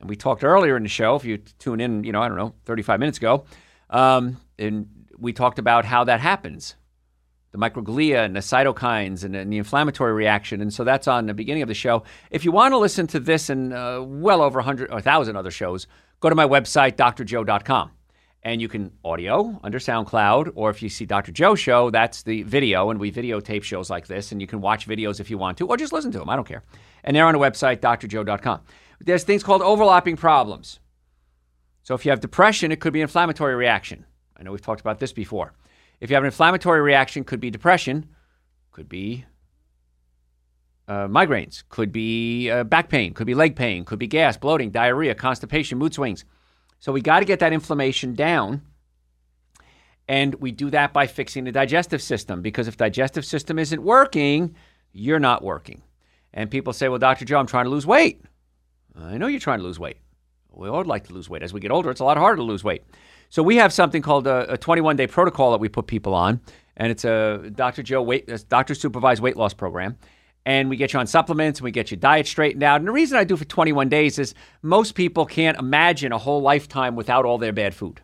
And 0.00 0.08
we 0.08 0.16
talked 0.16 0.44
earlier 0.44 0.76
in 0.76 0.82
the 0.82 0.88
show, 0.88 1.16
if 1.16 1.24
you 1.24 1.38
tune 1.38 1.80
in, 1.80 2.04
you 2.04 2.12
know, 2.12 2.22
I 2.22 2.28
don't 2.28 2.36
know, 2.36 2.54
35 2.64 3.00
minutes 3.00 3.18
ago, 3.18 3.44
um, 3.90 4.40
and 4.58 4.88
we 5.18 5.32
talked 5.32 5.58
about 5.58 5.84
how 5.84 6.04
that 6.04 6.20
happens 6.20 6.76
the 7.52 7.58
microglia 7.58 8.24
and 8.24 8.36
the 8.36 8.40
cytokines 8.40 9.24
and, 9.24 9.34
and, 9.34 9.52
the 9.52 9.58
inflammatory 9.58 10.12
reaction. 10.12 10.60
And 10.60 10.72
so 10.72 10.84
that's 10.84 11.08
on 11.08 11.26
the 11.26 11.34
beginning 11.34 11.62
of 11.62 11.68
the 11.68 11.74
show. 11.74 12.02
If 12.30 12.44
you 12.44 12.52
want 12.52 12.72
to 12.72 12.78
listen 12.78 13.06
to 13.08 13.20
this 13.20 13.48
and 13.48 13.72
uh, 13.72 14.04
well 14.06 14.42
over 14.42 14.58
100 14.58 14.90
or 14.90 14.94
1,000 14.94 15.36
other 15.36 15.50
shows, 15.50 15.86
go 16.20 16.28
to 16.28 16.34
my 16.34 16.46
website, 16.46 16.96
drjoe.com. 16.96 17.92
And 18.42 18.60
you 18.60 18.68
can 18.68 18.92
audio 19.04 19.58
under 19.64 19.78
SoundCloud, 19.78 20.52
or 20.54 20.70
if 20.70 20.80
you 20.80 20.88
see 20.88 21.04
Dr. 21.04 21.32
Joe 21.32 21.54
show, 21.54 21.90
that's 21.90 22.22
the 22.22 22.44
video, 22.44 22.90
and 22.90 23.00
we 23.00 23.10
videotape 23.10 23.64
shows 23.64 23.90
like 23.90 24.06
this, 24.06 24.30
and 24.30 24.40
you 24.40 24.46
can 24.46 24.60
watch 24.60 24.86
videos 24.86 25.18
if 25.18 25.28
you 25.28 25.36
want 25.38 25.58
to, 25.58 25.66
or 25.66 25.76
just 25.76 25.92
listen 25.92 26.12
to 26.12 26.18
them. 26.20 26.30
I 26.30 26.36
don't 26.36 26.46
care. 26.46 26.62
And 27.02 27.16
they're 27.16 27.26
on 27.26 27.34
the 27.34 27.40
website, 27.40 27.78
drjoe.com. 27.78 28.60
There's 29.00 29.24
things 29.24 29.42
called 29.42 29.62
overlapping 29.62 30.16
problems. 30.16 30.80
So 31.82 31.94
if 31.94 32.04
you 32.04 32.10
have 32.10 32.20
depression, 32.20 32.72
it 32.72 32.80
could 32.80 32.92
be 32.92 33.00
an 33.00 33.04
inflammatory 33.04 33.54
reaction. 33.54 34.04
I 34.36 34.42
know 34.42 34.52
we've 34.52 34.60
talked 34.60 34.80
about 34.80 34.98
this 34.98 35.12
before. 35.12 35.54
If 36.00 36.10
you 36.10 36.14
have 36.14 36.22
an 36.22 36.28
inflammatory 36.28 36.80
reaction, 36.80 37.24
could 37.24 37.40
be 37.40 37.50
depression, 37.50 38.08
could 38.72 38.88
be 38.88 39.24
uh, 40.86 41.08
migraines, 41.08 41.64
could 41.68 41.92
be 41.92 42.50
uh, 42.50 42.64
back 42.64 42.88
pain, 42.88 43.14
could 43.14 43.26
be 43.26 43.34
leg 43.34 43.56
pain, 43.56 43.84
could 43.84 43.98
be 43.98 44.06
gas, 44.06 44.36
bloating, 44.36 44.70
diarrhea, 44.70 45.14
constipation, 45.14 45.78
mood 45.78 45.94
swings. 45.94 46.24
So 46.78 46.92
we 46.92 47.00
got 47.00 47.20
to 47.20 47.24
get 47.24 47.40
that 47.40 47.52
inflammation 47.52 48.14
down. 48.14 48.62
And 50.06 50.34
we 50.36 50.52
do 50.52 50.70
that 50.70 50.92
by 50.92 51.06
fixing 51.06 51.44
the 51.44 51.52
digestive 51.52 52.00
system 52.00 52.40
because 52.40 52.66
if 52.66 52.78
digestive 52.78 53.26
system 53.26 53.58
isn't 53.58 53.82
working, 53.82 54.54
you're 54.92 55.18
not 55.18 55.42
working. 55.42 55.82
And 56.32 56.50
people 56.50 56.72
say, 56.72 56.88
"Well, 56.88 56.98
Dr. 56.98 57.24
Joe, 57.26 57.38
I'm 57.38 57.46
trying 57.46 57.64
to 57.64 57.70
lose 57.70 57.86
weight." 57.86 58.22
I 58.96 59.18
know 59.18 59.26
you're 59.26 59.40
trying 59.40 59.58
to 59.58 59.64
lose 59.64 59.78
weight. 59.78 59.98
We 60.52 60.68
all 60.68 60.84
like 60.84 61.06
to 61.06 61.12
lose 61.12 61.28
weight. 61.28 61.42
As 61.42 61.52
we 61.52 61.60
get 61.60 61.70
older, 61.70 61.90
it's 61.90 62.00
a 62.00 62.04
lot 62.04 62.16
harder 62.16 62.36
to 62.36 62.42
lose 62.42 62.64
weight. 62.64 62.82
So 63.30 63.42
we 63.42 63.56
have 63.56 63.72
something 63.72 64.02
called 64.02 64.26
a, 64.26 64.52
a 64.54 64.58
21 64.58 64.96
day 64.96 65.06
protocol 65.06 65.52
that 65.52 65.60
we 65.60 65.68
put 65.68 65.86
people 65.86 66.14
on, 66.14 66.40
and 66.76 66.90
it's 66.90 67.04
a 67.04 67.50
Dr. 67.54 67.82
Joe 67.82 68.02
weight, 68.02 68.30
doctor 68.48 68.74
supervised 68.74 69.22
weight 69.22 69.36
loss 69.36 69.54
program. 69.54 69.96
And 70.46 70.70
we 70.70 70.76
get 70.76 70.94
you 70.94 70.98
on 70.98 71.06
supplements 71.06 71.60
and 71.60 71.64
we 71.64 71.70
get 71.70 71.90
your 71.90 71.98
diet 71.98 72.26
straightened 72.26 72.62
out. 72.62 72.80
And 72.80 72.88
the 72.88 72.92
reason 72.92 73.18
I 73.18 73.24
do 73.24 73.36
for 73.36 73.44
21 73.44 73.90
days 73.90 74.18
is 74.18 74.34
most 74.62 74.94
people 74.94 75.26
can't 75.26 75.58
imagine 75.58 76.10
a 76.10 76.16
whole 76.16 76.40
lifetime 76.40 76.96
without 76.96 77.26
all 77.26 77.36
their 77.36 77.52
bad 77.52 77.74
food. 77.74 78.00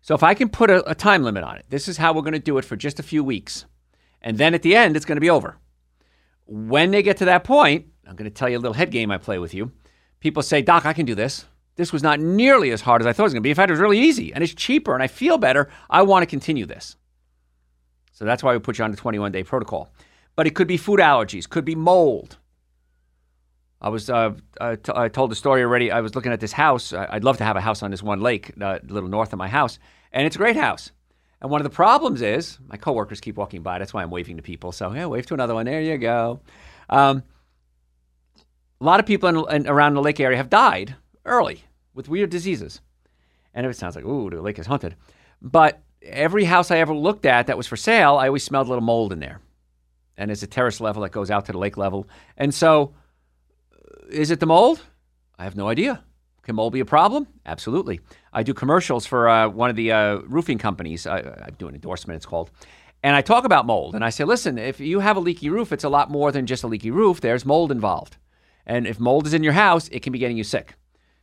So 0.00 0.14
if 0.14 0.24
I 0.24 0.34
can 0.34 0.48
put 0.48 0.68
a, 0.68 0.88
a 0.90 0.96
time 0.96 1.22
limit 1.22 1.44
on 1.44 1.58
it, 1.58 1.66
this 1.68 1.86
is 1.86 1.96
how 1.96 2.12
we're 2.12 2.22
going 2.22 2.32
to 2.32 2.40
do 2.40 2.58
it 2.58 2.64
for 2.64 2.74
just 2.74 2.98
a 2.98 3.04
few 3.04 3.22
weeks. 3.22 3.66
And 4.20 4.36
then 4.36 4.52
at 4.54 4.62
the 4.62 4.74
end, 4.74 4.96
it's 4.96 5.04
going 5.04 5.16
to 5.16 5.20
be 5.20 5.30
over. 5.30 5.58
When 6.46 6.90
they 6.90 7.04
get 7.04 7.18
to 7.18 7.26
that 7.26 7.44
point, 7.44 7.86
I'm 8.04 8.16
going 8.16 8.28
to 8.28 8.34
tell 8.34 8.48
you 8.48 8.56
a 8.56 8.58
little 8.58 8.74
head 8.74 8.90
game 8.90 9.12
I 9.12 9.18
play 9.18 9.38
with 9.38 9.54
you 9.54 9.70
people 10.20 10.42
say, 10.42 10.62
Doc, 10.62 10.86
I 10.86 10.92
can 10.92 11.06
do 11.06 11.14
this. 11.14 11.46
This 11.76 11.92
was 11.92 12.02
not 12.02 12.20
nearly 12.20 12.70
as 12.70 12.82
hard 12.82 13.00
as 13.00 13.06
I 13.06 13.12
thought 13.12 13.22
it 13.22 13.26
was 13.26 13.32
going 13.32 13.42
to 13.42 13.46
be. 13.46 13.50
In 13.50 13.56
fact, 13.56 13.70
it 13.70 13.72
was 13.72 13.80
really 13.80 13.98
easy 13.98 14.32
and 14.34 14.44
it's 14.44 14.54
cheaper 14.54 14.94
and 14.94 15.02
I 15.02 15.06
feel 15.06 15.38
better. 15.38 15.70
I 15.88 16.02
want 16.02 16.22
to 16.22 16.26
continue 16.26 16.66
this. 16.66 16.96
So 18.12 18.24
that's 18.26 18.42
why 18.42 18.52
we 18.52 18.58
put 18.58 18.78
you 18.78 18.84
on 18.84 18.90
the 18.90 18.96
21 18.98 19.32
day 19.32 19.42
protocol. 19.42 19.90
But 20.36 20.46
it 20.46 20.54
could 20.54 20.68
be 20.68 20.76
food 20.76 21.00
allergies, 21.00 21.48
could 21.48 21.64
be 21.64 21.74
mold. 21.74 22.36
I 23.80 23.88
was 23.88 24.10
uh, 24.10 24.32
uh, 24.60 24.76
t- 24.76 24.92
I 24.94 25.08
told 25.08 25.30
the 25.30 25.34
story 25.34 25.62
already. 25.62 25.90
I 25.90 26.02
was 26.02 26.14
looking 26.14 26.32
at 26.32 26.40
this 26.40 26.52
house. 26.52 26.92
I- 26.92 27.08
I'd 27.12 27.24
love 27.24 27.38
to 27.38 27.44
have 27.44 27.56
a 27.56 27.62
house 27.62 27.82
on 27.82 27.90
this 27.90 28.02
one 28.02 28.20
lake, 28.20 28.52
uh, 28.60 28.78
a 28.82 28.92
little 28.92 29.08
north 29.08 29.32
of 29.32 29.38
my 29.38 29.48
house, 29.48 29.78
and 30.12 30.26
it's 30.26 30.36
a 30.36 30.38
great 30.38 30.56
house. 30.56 30.92
And 31.40 31.50
one 31.50 31.62
of 31.62 31.64
the 31.64 31.74
problems 31.74 32.20
is 32.20 32.58
my 32.68 32.76
coworkers 32.76 33.20
keep 33.20 33.36
walking 33.36 33.62
by. 33.62 33.78
That's 33.78 33.94
why 33.94 34.02
I'm 34.02 34.10
waving 34.10 34.36
to 34.36 34.42
people. 34.42 34.72
So 34.72 34.92
yeah, 34.92 35.06
wave 35.06 35.24
to 35.26 35.34
another 35.34 35.54
one. 35.54 35.64
There 35.64 35.80
you 35.80 35.96
go. 35.96 36.40
Um, 36.90 37.22
a 38.80 38.84
lot 38.84 39.00
of 39.00 39.06
people 39.06 39.28
in, 39.28 39.54
in, 39.54 39.68
around 39.68 39.94
the 39.94 40.02
lake 40.02 40.20
area 40.20 40.36
have 40.36 40.50
died 40.50 40.94
early 41.24 41.64
with 41.94 42.08
weird 42.08 42.30
diseases, 42.30 42.80
and 43.54 43.66
it 43.66 43.76
sounds 43.76 43.96
like 43.96 44.04
ooh, 44.04 44.30
the 44.30 44.40
lake 44.40 44.58
is 44.58 44.66
haunted. 44.66 44.96
But 45.42 45.82
every 46.02 46.44
house 46.44 46.70
I 46.70 46.78
ever 46.78 46.94
looked 46.94 47.26
at 47.26 47.46
that 47.46 47.56
was 47.56 47.66
for 47.66 47.76
sale, 47.76 48.16
I 48.16 48.26
always 48.26 48.44
smelled 48.44 48.66
a 48.66 48.70
little 48.70 48.84
mold 48.84 49.12
in 49.12 49.20
there. 49.20 49.40
And 50.16 50.30
it's 50.30 50.42
a 50.42 50.46
terrace 50.46 50.80
level 50.80 51.02
that 51.02 51.12
goes 51.12 51.30
out 51.30 51.46
to 51.46 51.52
the 51.52 51.58
lake 51.58 51.76
level, 51.76 52.08
and 52.36 52.54
so 52.54 52.94
is 54.10 54.30
it 54.30 54.40
the 54.40 54.46
mold? 54.46 54.82
I 55.38 55.44
have 55.44 55.56
no 55.56 55.68
idea. 55.68 56.02
Can 56.42 56.56
mold 56.56 56.72
be 56.72 56.80
a 56.80 56.84
problem? 56.84 57.26
Absolutely. 57.46 58.00
I 58.32 58.42
do 58.42 58.54
commercials 58.54 59.06
for 59.06 59.28
uh, 59.28 59.48
one 59.48 59.70
of 59.70 59.76
the 59.76 59.92
uh, 59.92 60.16
roofing 60.26 60.58
companies. 60.58 61.06
I, 61.06 61.18
I 61.18 61.50
do 61.56 61.68
an 61.68 61.74
endorsement, 61.74 62.16
it's 62.16 62.26
called. 62.26 62.50
And 63.02 63.14
I 63.14 63.22
talk 63.22 63.44
about 63.44 63.66
mold. 63.66 63.94
And 63.94 64.04
I 64.04 64.10
say, 64.10 64.24
listen, 64.24 64.58
if 64.58 64.80
you 64.80 65.00
have 65.00 65.16
a 65.16 65.20
leaky 65.20 65.48
roof, 65.48 65.72
it's 65.72 65.84
a 65.84 65.88
lot 65.88 66.10
more 66.10 66.32
than 66.32 66.46
just 66.46 66.62
a 66.62 66.66
leaky 66.66 66.90
roof. 66.90 67.20
There's 67.20 67.46
mold 67.46 67.70
involved. 67.70 68.16
And 68.70 68.86
if 68.86 69.00
mold 69.00 69.26
is 69.26 69.34
in 69.34 69.42
your 69.42 69.52
house, 69.52 69.88
it 69.88 70.00
can 70.00 70.12
be 70.12 70.20
getting 70.20 70.36
you 70.36 70.44
sick. 70.44 70.74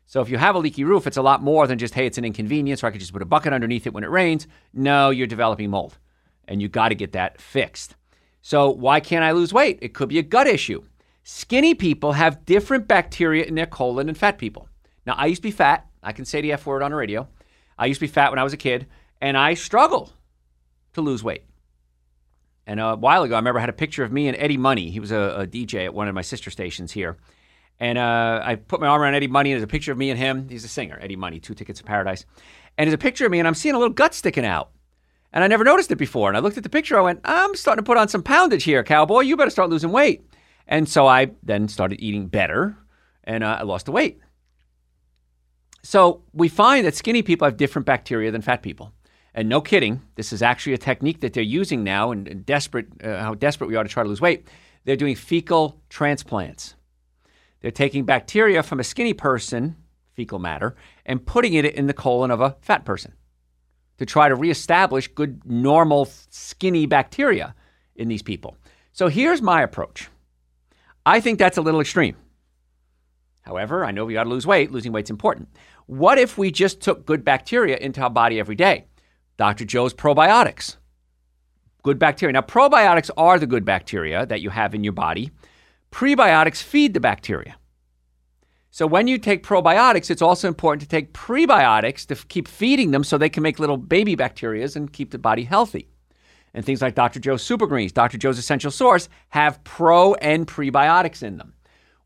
So 0.05 0.19
if 0.19 0.29
you 0.29 0.37
have 0.37 0.55
a 0.55 0.59
leaky 0.59 0.83
roof, 0.83 1.07
it's 1.07 1.15
a 1.15 1.21
lot 1.21 1.41
more 1.41 1.65
than 1.65 1.77
just, 1.77 1.93
hey, 1.93 2.05
it's 2.05 2.17
an 2.17 2.25
inconvenience, 2.25 2.83
or 2.83 2.87
I 2.87 2.91
could 2.91 2.99
just 2.99 3.13
put 3.13 3.21
a 3.21 3.25
bucket 3.25 3.53
underneath 3.53 3.87
it 3.87 3.93
when 3.93 4.03
it 4.03 4.09
rains. 4.09 4.47
No, 4.73 5.11
you're 5.11 5.27
developing 5.27 5.69
mold. 5.69 5.97
And 6.45 6.61
you 6.61 6.67
got 6.67 6.89
to 6.89 6.95
get 6.95 7.13
that 7.13 7.39
fixed. 7.39 7.95
So 8.41 8.69
why 8.69 8.99
can't 8.99 9.23
I 9.23 9.31
lose 9.31 9.53
weight? 9.53 9.79
It 9.81 9.93
could 9.93 10.09
be 10.09 10.19
a 10.19 10.23
gut 10.23 10.45
issue. 10.45 10.83
Skinny 11.23 11.73
people 11.73 12.11
have 12.11 12.43
different 12.43 12.85
bacteria 12.85 13.45
in 13.45 13.55
their 13.55 13.65
colon 13.65 14.07
than 14.07 14.15
fat 14.15 14.37
people. 14.37 14.67
Now, 15.05 15.13
I 15.13 15.27
used 15.27 15.41
to 15.41 15.47
be 15.47 15.51
fat. 15.51 15.87
I 16.03 16.11
can 16.11 16.25
say 16.25 16.41
the 16.41 16.51
F 16.51 16.65
word 16.65 16.83
on 16.83 16.91
the 16.91 16.97
radio. 16.97 17.29
I 17.77 17.85
used 17.85 18.01
to 18.01 18.07
be 18.07 18.11
fat 18.11 18.29
when 18.29 18.39
I 18.39 18.43
was 18.43 18.51
a 18.51 18.57
kid, 18.57 18.87
and 19.21 19.37
I 19.37 19.53
struggle 19.53 20.11
to 20.95 21.01
lose 21.01 21.23
weight. 21.23 21.45
And 22.65 22.81
a 22.81 22.97
while 22.97 23.23
ago, 23.23 23.35
I 23.35 23.39
remember 23.39 23.59
I 23.59 23.61
had 23.61 23.69
a 23.69 23.73
picture 23.73 24.03
of 24.03 24.11
me 24.11 24.27
and 24.27 24.35
Eddie 24.35 24.57
Money. 24.57 24.89
He 24.89 24.99
was 24.99 25.13
a, 25.13 25.39
a 25.39 25.47
DJ 25.47 25.85
at 25.85 25.93
one 25.93 26.09
of 26.09 26.13
my 26.13 26.21
sister 26.21 26.51
stations 26.51 26.91
here. 26.91 27.15
And 27.79 27.97
uh, 27.97 28.41
I 28.43 28.55
put 28.55 28.81
my 28.81 28.87
arm 28.87 29.01
around 29.01 29.15
Eddie 29.15 29.27
Money, 29.27 29.51
and 29.51 29.59
there's 29.59 29.63
a 29.63 29.67
picture 29.67 29.91
of 29.91 29.97
me 29.97 30.09
and 30.09 30.17
him. 30.17 30.49
He's 30.49 30.63
a 30.63 30.67
singer, 30.67 30.97
Eddie 31.01 31.15
Money, 31.15 31.39
Two 31.39 31.53
Tickets 31.53 31.79
to 31.79 31.85
Paradise. 31.85 32.25
And 32.77 32.87
there's 32.87 32.93
a 32.93 32.97
picture 32.97 33.25
of 33.25 33.31
me, 33.31 33.39
and 33.39 33.47
I'm 33.47 33.53
seeing 33.53 33.75
a 33.75 33.77
little 33.77 33.93
gut 33.93 34.13
sticking 34.13 34.45
out. 34.45 34.71
And 35.33 35.43
I 35.43 35.47
never 35.47 35.63
noticed 35.63 35.91
it 35.91 35.97
before. 35.97 36.29
And 36.29 36.37
I 36.37 36.39
looked 36.39 36.57
at 36.57 36.63
the 36.63 36.69
picture, 36.69 36.97
I 36.97 37.01
went, 37.01 37.19
I'm 37.23 37.53
starting 37.55 37.83
to 37.83 37.87
put 37.87 37.97
on 37.97 38.07
some 38.07 38.23
poundage 38.23 38.63
here, 38.63 38.83
cowboy. 38.83 39.21
You 39.21 39.37
better 39.37 39.51
start 39.51 39.69
losing 39.69 39.91
weight. 39.91 40.23
And 40.67 40.87
so 40.87 41.07
I 41.07 41.31
then 41.43 41.67
started 41.67 42.01
eating 42.01 42.27
better 42.27 42.77
and 43.23 43.43
uh, 43.43 43.57
I 43.59 43.63
lost 43.63 43.85
the 43.85 43.91
weight. 43.91 44.19
So 45.83 46.23
we 46.33 46.49
find 46.49 46.85
that 46.85 46.95
skinny 46.95 47.21
people 47.21 47.45
have 47.45 47.57
different 47.57 47.85
bacteria 47.85 48.31
than 48.31 48.41
fat 48.41 48.61
people. 48.61 48.93
And 49.33 49.47
no 49.47 49.61
kidding, 49.61 50.01
this 50.15 50.33
is 50.33 50.41
actually 50.41 50.73
a 50.73 50.77
technique 50.77 51.21
that 51.21 51.33
they're 51.33 51.43
using 51.43 51.83
now 51.83 52.11
and, 52.11 52.45
desperate, 52.45 52.87
uh, 53.03 53.19
how 53.19 53.35
desperate 53.35 53.67
we 53.67 53.75
are 53.75 53.83
to 53.83 53.89
try 53.89 54.03
to 54.03 54.09
lose 54.09 54.19
weight. 54.19 54.47
They're 54.83 54.95
doing 54.95 55.15
fecal 55.15 55.79
transplants. 55.89 56.75
They're 57.67 57.71
taking 57.73 58.05
bacteria 58.05 58.63
from 58.63 58.79
a 58.79 58.83
skinny 58.85 59.11
person, 59.11 59.75
fecal 60.13 60.39
matter, 60.39 60.77
and 61.05 61.25
putting 61.25 61.53
it 61.53 61.65
in 61.65 61.87
the 61.87 61.93
colon 61.93 62.31
of 62.31 62.39
a 62.39 62.55
fat 62.61 62.85
person 62.85 63.11
to 63.97 64.05
try 64.05 64.29
to 64.29 64.35
reestablish 64.35 65.09
good, 65.09 65.41
normal, 65.45 66.07
skinny 66.29 66.85
bacteria 66.85 67.53
in 67.97 68.07
these 68.07 68.21
people. 68.21 68.55
So 68.93 69.09
here's 69.09 69.41
my 69.41 69.63
approach. 69.63 70.07
I 71.05 71.19
think 71.19 71.39
that's 71.39 71.57
a 71.57 71.61
little 71.61 71.81
extreme. 71.81 72.15
However, 73.41 73.83
I 73.83 73.91
know 73.91 74.05
we 74.05 74.13
got 74.13 74.23
to 74.23 74.29
lose 74.29 74.47
weight. 74.47 74.71
Losing 74.71 74.93
weight's 74.93 75.09
important. 75.09 75.49
What 75.87 76.17
if 76.17 76.37
we 76.37 76.51
just 76.51 76.79
took 76.79 77.05
good 77.05 77.25
bacteria 77.25 77.75
into 77.75 77.99
our 77.99 78.09
body 78.09 78.39
every 78.39 78.55
day? 78.55 78.85
Dr. 79.35 79.65
Joe's 79.65 79.93
probiotics. 79.93 80.77
Good 81.83 81.99
bacteria. 81.99 82.31
Now, 82.31 82.43
probiotics 82.43 83.09
are 83.17 83.37
the 83.37 83.45
good 83.45 83.65
bacteria 83.65 84.25
that 84.25 84.39
you 84.39 84.51
have 84.51 84.73
in 84.73 84.85
your 84.85 84.93
body. 84.93 85.31
Prebiotics 85.91 86.61
feed 86.61 86.93
the 86.93 86.99
bacteria. 86.99 87.55
So 88.69 88.85
when 88.85 89.07
you 89.07 89.17
take 89.17 89.43
probiotics, 89.43 90.11
it's 90.11 90.21
also 90.21 90.47
important 90.47 90.81
to 90.81 90.87
take 90.87 91.13
prebiotics 91.13 92.05
to 92.07 92.15
f- 92.15 92.27
keep 92.27 92.47
feeding 92.47 92.91
them 92.91 93.03
so 93.03 93.17
they 93.17 93.29
can 93.29 93.41
make 93.41 93.57
little 93.57 93.77
baby 93.77 94.15
bacterias 94.15 94.75
and 94.75 94.93
keep 94.93 95.11
the 95.11 95.17
body 95.17 95.43
healthy 95.43 95.89
and 96.53 96.65
things 96.65 96.81
like 96.81 96.95
Dr. 96.95 97.19
Joe's 97.19 97.43
Super 97.43 97.67
Greens, 97.67 97.91
Dr. 97.91 98.17
Joe's 98.17 98.37
Essential 98.37 98.71
Source 98.71 99.09
have 99.29 99.63
pro 99.63 100.13
and 100.15 100.47
prebiotics 100.47 101.23
in 101.23 101.37
them. 101.37 101.53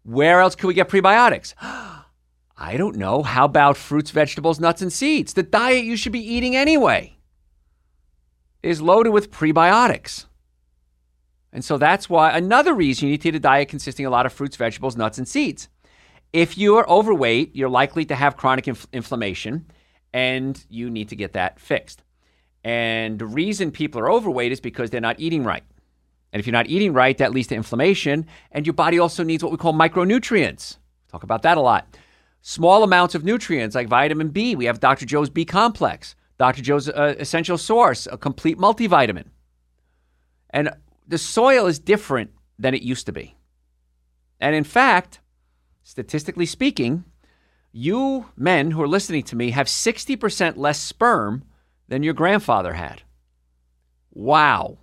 Where 0.04 0.40
else 0.40 0.56
could 0.56 0.68
we 0.68 0.74
get 0.74 0.90
prebiotics? 0.90 1.54
I 1.62 2.78
don't 2.78 2.98
know. 2.98 3.24
How 3.24 3.46
about 3.46 3.78
fruits, 3.78 4.12
vegetables, 4.12 4.60
nuts, 4.60 4.82
and 4.82 4.94
seeds? 4.94 5.34
The 5.34 5.44
diet 5.44 5.84
you 5.84 5.96
should 5.96 6.12
be 6.12 6.20
eating 6.20 6.56
anyway 6.56 7.18
is 8.62 8.82
loaded 8.82 9.10
with 9.12 9.32
prebiotics. 9.32 10.26
And 11.54 11.64
so 11.66 11.78
that's 11.78 12.10
why 12.10 12.32
another 12.32 12.74
reason 12.74 13.08
you 13.08 13.12
need 13.12 13.22
to 13.22 13.30
eat 13.30 13.36
a 13.36 13.40
diet 13.40 13.70
consisting 13.70 14.06
of 14.06 14.12
a 14.12 14.16
lot 14.16 14.26
of 14.26 14.34
fruits, 14.34 14.56
vegetables, 14.56 14.96
nuts, 14.96 15.18
and 15.18 15.28
seeds. 15.28 15.68
If 16.32 16.58
you 16.58 16.78
are 16.78 16.90
overweight, 16.90 17.56
you're 17.56 17.70
likely 17.70 18.06
to 18.06 18.16
have 18.16 18.38
chronic 18.38 18.68
inf- 18.68 18.88
inflammation 18.94 19.66
and 20.14 20.64
you 20.70 20.90
need 20.90 21.10
to 21.10 21.16
get 21.16 21.34
that 21.34 21.60
fixed. 21.60 22.04
And 22.64 23.20
the 23.20 23.26
reason 23.26 23.72
people 23.72 24.00
are 24.02 24.12
overweight 24.12 24.52
is 24.52 24.60
because 24.60 24.90
they're 24.90 25.02
not 25.02 25.20
eating 25.20 25.44
right. 25.44 25.64
And 26.32 26.40
if 26.40 26.48
you're 26.48 26.54
not 26.54 26.68
eating 26.68 26.94
right, 26.94 27.18
that 27.18 27.34
leads 27.34 27.48
to 27.48 27.56
inflammation. 27.56 28.26
And 28.52 28.66
your 28.66 28.74
body 28.74 29.00
also 29.00 29.24
needs 29.24 29.44
what 29.44 29.52
we 29.52 29.58
call 29.58 29.74
micronutrients. 29.74 30.78
Talk 31.10 31.24
about 31.24 31.42
that 31.42 31.58
a 31.58 31.62
lot. 31.62 31.98
Small 32.42 32.84
amounts 32.84 33.14
of 33.16 33.24
nutrients 33.24 33.76
like 33.76 33.88
vitamin 33.88 34.30
B. 34.30 34.56
We 34.56 34.66
have 34.66 34.80
Dr. 34.80 35.06
Joe's 35.06 35.30
B 35.30 35.44
complex, 35.44 36.16
Dr. 36.38 36.62
Joe's 36.62 36.90
uh, 36.90 37.16
essential 37.20 37.58
source, 37.58 38.08
a 38.12 38.18
complete 38.18 38.58
multivitamin. 38.58 39.26
And 40.50 40.72
the 41.12 41.18
soil 41.18 41.68
is 41.68 41.78
different 41.78 42.32
than 42.58 42.74
it 42.74 42.82
used 42.82 43.06
to 43.06 43.12
be. 43.12 43.36
And 44.40 44.56
in 44.56 44.64
fact, 44.64 45.20
statistically 45.84 46.46
speaking, 46.46 47.04
you 47.72 48.26
men 48.36 48.72
who 48.72 48.82
are 48.82 48.88
listening 48.88 49.24
to 49.24 49.36
me 49.36 49.52
have 49.52 49.68
60% 49.68 50.58
less 50.58 50.80
sperm 50.80 51.44
than 51.88 52.02
your 52.02 52.14
grandfather 52.14 52.74
had. 52.74 53.04
Wow, 54.12 54.80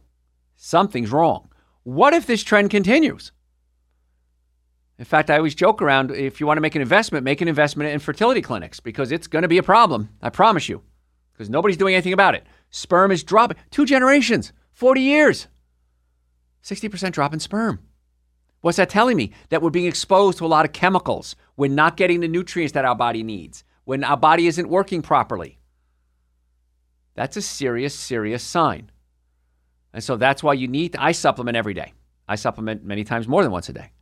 something's 0.55 1.11
wrong. 1.11 1.51
What 1.83 2.15
if 2.15 2.27
this 2.27 2.43
trend 2.43 2.71
continues? 2.71 3.33
In 4.99 5.05
fact, 5.05 5.31
I 5.31 5.37
always 5.37 5.55
joke 5.55 5.81
around 5.81 6.11
if 6.11 6.41
you 6.41 6.47
want 6.47 6.59
to 6.59 6.63
make 6.63 6.75
an 6.75 6.83
investment, 6.83 7.25
make 7.25 7.41
an 7.41 7.49
investment 7.49 7.91
in 7.91 8.01
fertility 8.01 8.43
clinics 8.43 8.81
because 8.81 9.13
it's 9.13 9.27
going 9.27 9.43
to 9.43 9.49
be 9.49 9.59
a 9.59 9.63
problem. 9.63 10.11
I 10.21 10.29
promise 10.29 10.69
you, 10.69 10.83
because 11.33 11.49
nobody's 11.49 11.77
doing 11.77 11.95
anything 11.95 12.13
about 12.13 12.35
it. 12.35 12.47
Sperm 12.71 13.11
is 13.13 13.23
dropping. 13.23 13.57
Two 13.71 13.87
generations, 13.87 14.53
40 14.73 15.01
years, 15.01 15.47
60% 16.69 17.13
drop 17.13 17.33
in 17.33 17.41
sperm. 17.41 17.81
What's 18.61 18.77
that 18.77 18.91
telling 18.91 19.17
me? 19.17 19.33
That 19.51 19.63
we're 19.63 19.71
being 19.71 19.87
exposed 19.87 20.39
to 20.39 20.47
a 20.47 20.49
lot 20.49 20.65
of 20.65 20.73
chemicals. 20.73 21.37
We're 21.57 21.71
not 21.71 21.97
getting 21.97 22.21
the 22.21 22.29
nutrients 22.29 22.73
that 22.73 22.85
our 22.85 22.97
body 22.97 23.23
needs 23.23 23.65
when 23.85 24.05
our 24.05 24.17
body 24.17 24.47
isn't 24.47 24.69
working 24.69 25.01
properly. 25.01 25.59
That's 27.15 27.37
a 27.37 27.43
serious, 27.43 27.95
serious 27.95 28.43
sign. 28.43 28.91
And 29.95 30.05
so 30.05 30.17
that's 30.17 30.43
why 30.43 30.53
you 30.53 30.69
need, 30.69 30.93
to, 30.93 31.03
I 31.03 31.13
supplement 31.13 31.57
every 31.57 31.75
day. 31.75 31.95
I 32.29 32.37
supplement 32.37 32.85
many 32.85 33.05
times 33.05 33.27
more 33.27 33.43
than 33.43 33.51
once 33.51 33.69
a 33.69 33.73
day. 33.73 33.93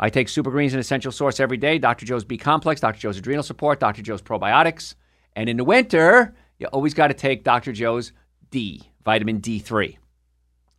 I 0.00 0.10
take 0.10 0.28
Super 0.28 0.50
Greens 0.50 0.72
and 0.72 0.80
Essential 0.80 1.12
Source 1.12 1.40
every 1.40 1.58
day, 1.58 1.78
Dr. 1.78 2.06
Joe's 2.06 2.24
B 2.24 2.36
Complex, 2.36 2.80
Dr. 2.80 2.98
Joe's 2.98 3.18
Adrenal 3.18 3.42
Support, 3.42 3.80
Dr. 3.80 4.02
Joe's 4.02 4.22
Probiotics. 4.22 4.94
And 5.36 5.48
in 5.48 5.58
the 5.58 5.64
winter, 5.64 6.34
you 6.58 6.66
always 6.68 6.94
got 6.94 7.08
to 7.08 7.14
take 7.14 7.44
Dr. 7.44 7.72
Joe's 7.72 8.12
D, 8.50 8.82
vitamin 9.04 9.40
D3. 9.40 9.96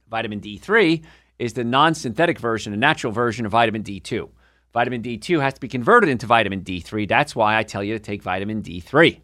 Vitamin 0.09 0.41
D3 0.41 1.03
is 1.41 1.53
the 1.53 1.63
non 1.63 1.95
synthetic 1.95 2.37
version, 2.37 2.71
a 2.71 2.77
natural 2.77 3.11
version 3.11 3.47
of 3.47 3.51
vitamin 3.51 3.81
D2. 3.83 4.29
Vitamin 4.73 5.01
D2 5.01 5.41
has 5.41 5.55
to 5.55 5.59
be 5.59 5.67
converted 5.67 6.07
into 6.07 6.27
vitamin 6.27 6.61
D3. 6.61 7.09
That's 7.09 7.35
why 7.35 7.57
I 7.57 7.63
tell 7.63 7.83
you 7.83 7.95
to 7.95 7.99
take 7.99 8.21
vitamin 8.21 8.61
D3. 8.61 9.19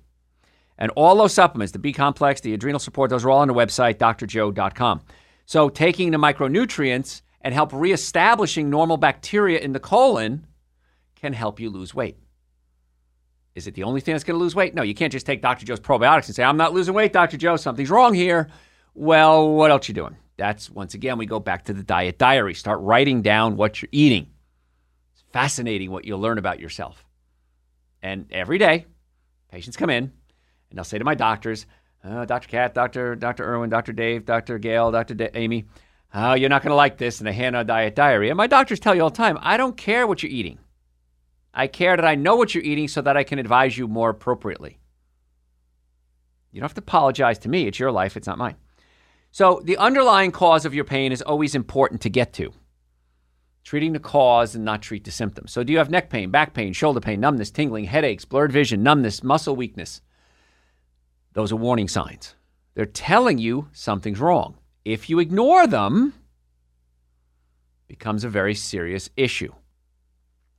And 0.79 0.91
all 0.95 1.15
those 1.15 1.33
supplements, 1.33 1.74
the 1.74 1.79
B 1.79 1.93
complex, 1.93 2.41
the 2.41 2.55
adrenal 2.55 2.79
support, 2.79 3.12
those 3.12 3.24
are 3.24 3.29
all 3.29 3.39
on 3.39 3.47
the 3.47 3.53
website, 3.53 3.97
drjoe.com. 3.97 5.01
So 5.45 5.69
taking 5.69 6.09
the 6.09 6.17
micronutrients 6.17 7.21
and 7.41 7.53
help 7.53 7.71
reestablishing 7.71 8.69
normal 8.69 8.97
bacteria 8.97 9.59
in 9.59 9.74
the 9.74 9.79
colon 9.79 10.47
can 11.15 11.33
help 11.33 11.59
you 11.59 11.69
lose 11.69 11.93
weight. 11.93 12.17
Is 13.53 13.67
it 13.67 13.75
the 13.75 13.83
only 13.83 14.01
thing 14.01 14.15
that's 14.15 14.24
going 14.24 14.38
to 14.38 14.43
lose 14.43 14.55
weight? 14.55 14.74
No, 14.74 14.81
you 14.81 14.95
can't 14.95 15.13
just 15.13 15.25
take 15.27 15.43
Dr. 15.43 15.65
Joe's 15.65 15.79
probiotics 15.79 16.25
and 16.25 16.36
say, 16.36 16.43
I'm 16.43 16.57
not 16.57 16.74
losing 16.74 16.95
weight, 16.95 17.13
Dr. 17.13 17.38
Joe, 17.38 17.57
something's 17.57 17.91
wrong 17.91 18.15
here. 18.15 18.50
Well, 18.95 19.51
what 19.51 19.69
else 19.69 19.88
you 19.88 19.93
doing? 19.93 20.17
That's 20.38 20.70
once 20.70 20.94
again, 20.94 21.17
we 21.17 21.25
go 21.25 21.39
back 21.39 21.65
to 21.65 21.74
the 21.74 21.84
diet 21.84 22.17
diary. 22.17 22.53
Start 22.53 22.79
writing 22.82 23.22
down 23.22 23.58
what 23.58 23.82
you're 23.82 23.89
eating. 23.91 24.27
It's 25.13 25.24
fascinating 25.34 25.91
what 25.91 26.06
you'll 26.06 26.20
learn 26.20 26.38
about 26.38 26.60
yourself. 26.60 27.03
And 28.03 28.32
every 28.32 28.60
day, 28.60 28.86
patients 29.51 29.77
come 29.77 29.89
in, 29.89 30.12
and 30.70 30.79
I'll 30.79 30.86
say 30.86 31.00
to 31.00 31.03
my 31.03 31.15
doctors, 31.15 31.65
uh, 32.03 32.25
Dr. 32.25 32.48
Cat, 32.48 32.75
Dr. 32.75 33.15
Dr. 33.15 33.44
Irwin, 33.44 33.72
Dr. 33.72 33.91
Dave, 33.91 34.25
Dr. 34.25 34.60
Gail, 34.60 34.91
Dr. 34.91 35.15
Da- 35.15 35.32
Amy, 35.34 35.65
oh, 36.13 36.36
you're 36.36 36.50
not 36.50 36.62
going 36.62 36.70
to 36.70 36.75
like 36.75 36.98
this, 36.98 37.20
and 37.20 37.27
they 37.27 37.34
hand 37.34 37.56
out 37.56 37.65
diet 37.65 37.96
diary. 37.96 38.29
And 38.29 38.38
my 38.38 38.48
doctors 38.48 38.79
tell 38.79 38.94
you 38.94 39.01
all 39.01 39.10
the 39.10 39.17
time, 39.17 39.39
I 39.41 39.58
don't 39.58 39.75
care 39.75 40.06
what 40.06 40.22
you're 40.22 40.32
eating. 40.32 40.60
I 41.51 41.65
care 41.65 41.96
that 41.96 42.06
I 42.06 42.13
know 42.13 42.36
what 42.36 42.53
you're 42.53 42.63
eating 42.63 42.88
so 42.88 43.01
that 43.01 43.17
I 43.17 43.24
can 43.24 43.39
advise 43.39 43.75
you 43.75 43.88
more 43.88 44.12
appropriately. 44.12 44.77
You 46.51 46.62
don't 46.62 46.70
have 46.70 46.75
to 46.75 46.82
apologize 46.82 47.39
to 47.39 47.50
me. 47.50 47.65
It's 47.65 47.79
your 47.79 47.91
life, 47.91 48.15
it's 48.15 48.27
not 48.27 48.38
mine. 48.38 48.56
So, 49.38 49.62
the 49.63 49.77
underlying 49.77 50.32
cause 50.32 50.65
of 50.65 50.74
your 50.74 50.84
pain 50.84 51.12
is 51.12 51.22
always 51.22 51.53
important 51.53 52.01
to 52.01 52.10
get 52.10 52.34
to. 52.34 52.51
Treating 53.63 53.94
the 53.94 54.00
cause 54.00 54.56
and 54.56 54.65
not 54.65 54.82
treat 54.82 55.03
the 55.03 55.12
symptoms. 55.12 55.51
So, 55.51 55.63
do 55.63 55.72
you 55.72 55.77
have 55.77 55.91
neck 55.91 56.10
pain, 56.10 56.32
back 56.32 56.56
pain, 56.56 56.74
shoulder 56.74 57.00
pain, 57.00 57.20
numbness, 57.20 57.51
tingling, 57.51 57.86
headaches, 57.86 58.25
blurred 58.25 58.51
vision, 58.51 58.82
numbness, 58.82 59.22
muscle 59.22 59.56
weakness? 59.56 60.01
Those 61.34 61.51
are 61.51 61.56
warning 61.56 61.88
signs. 61.88 62.34
They're 62.74 62.88
telling 62.88 63.38
you 63.38 63.67
something's 63.74 64.20
wrong. 64.20 64.58
If 64.84 65.08
you 65.08 65.20
ignore 65.20 65.67
them, 65.67 66.15
becomes 67.88 68.24
a 68.24 68.29
very 68.29 68.56
serious 68.56 69.12
issue. 69.15 69.53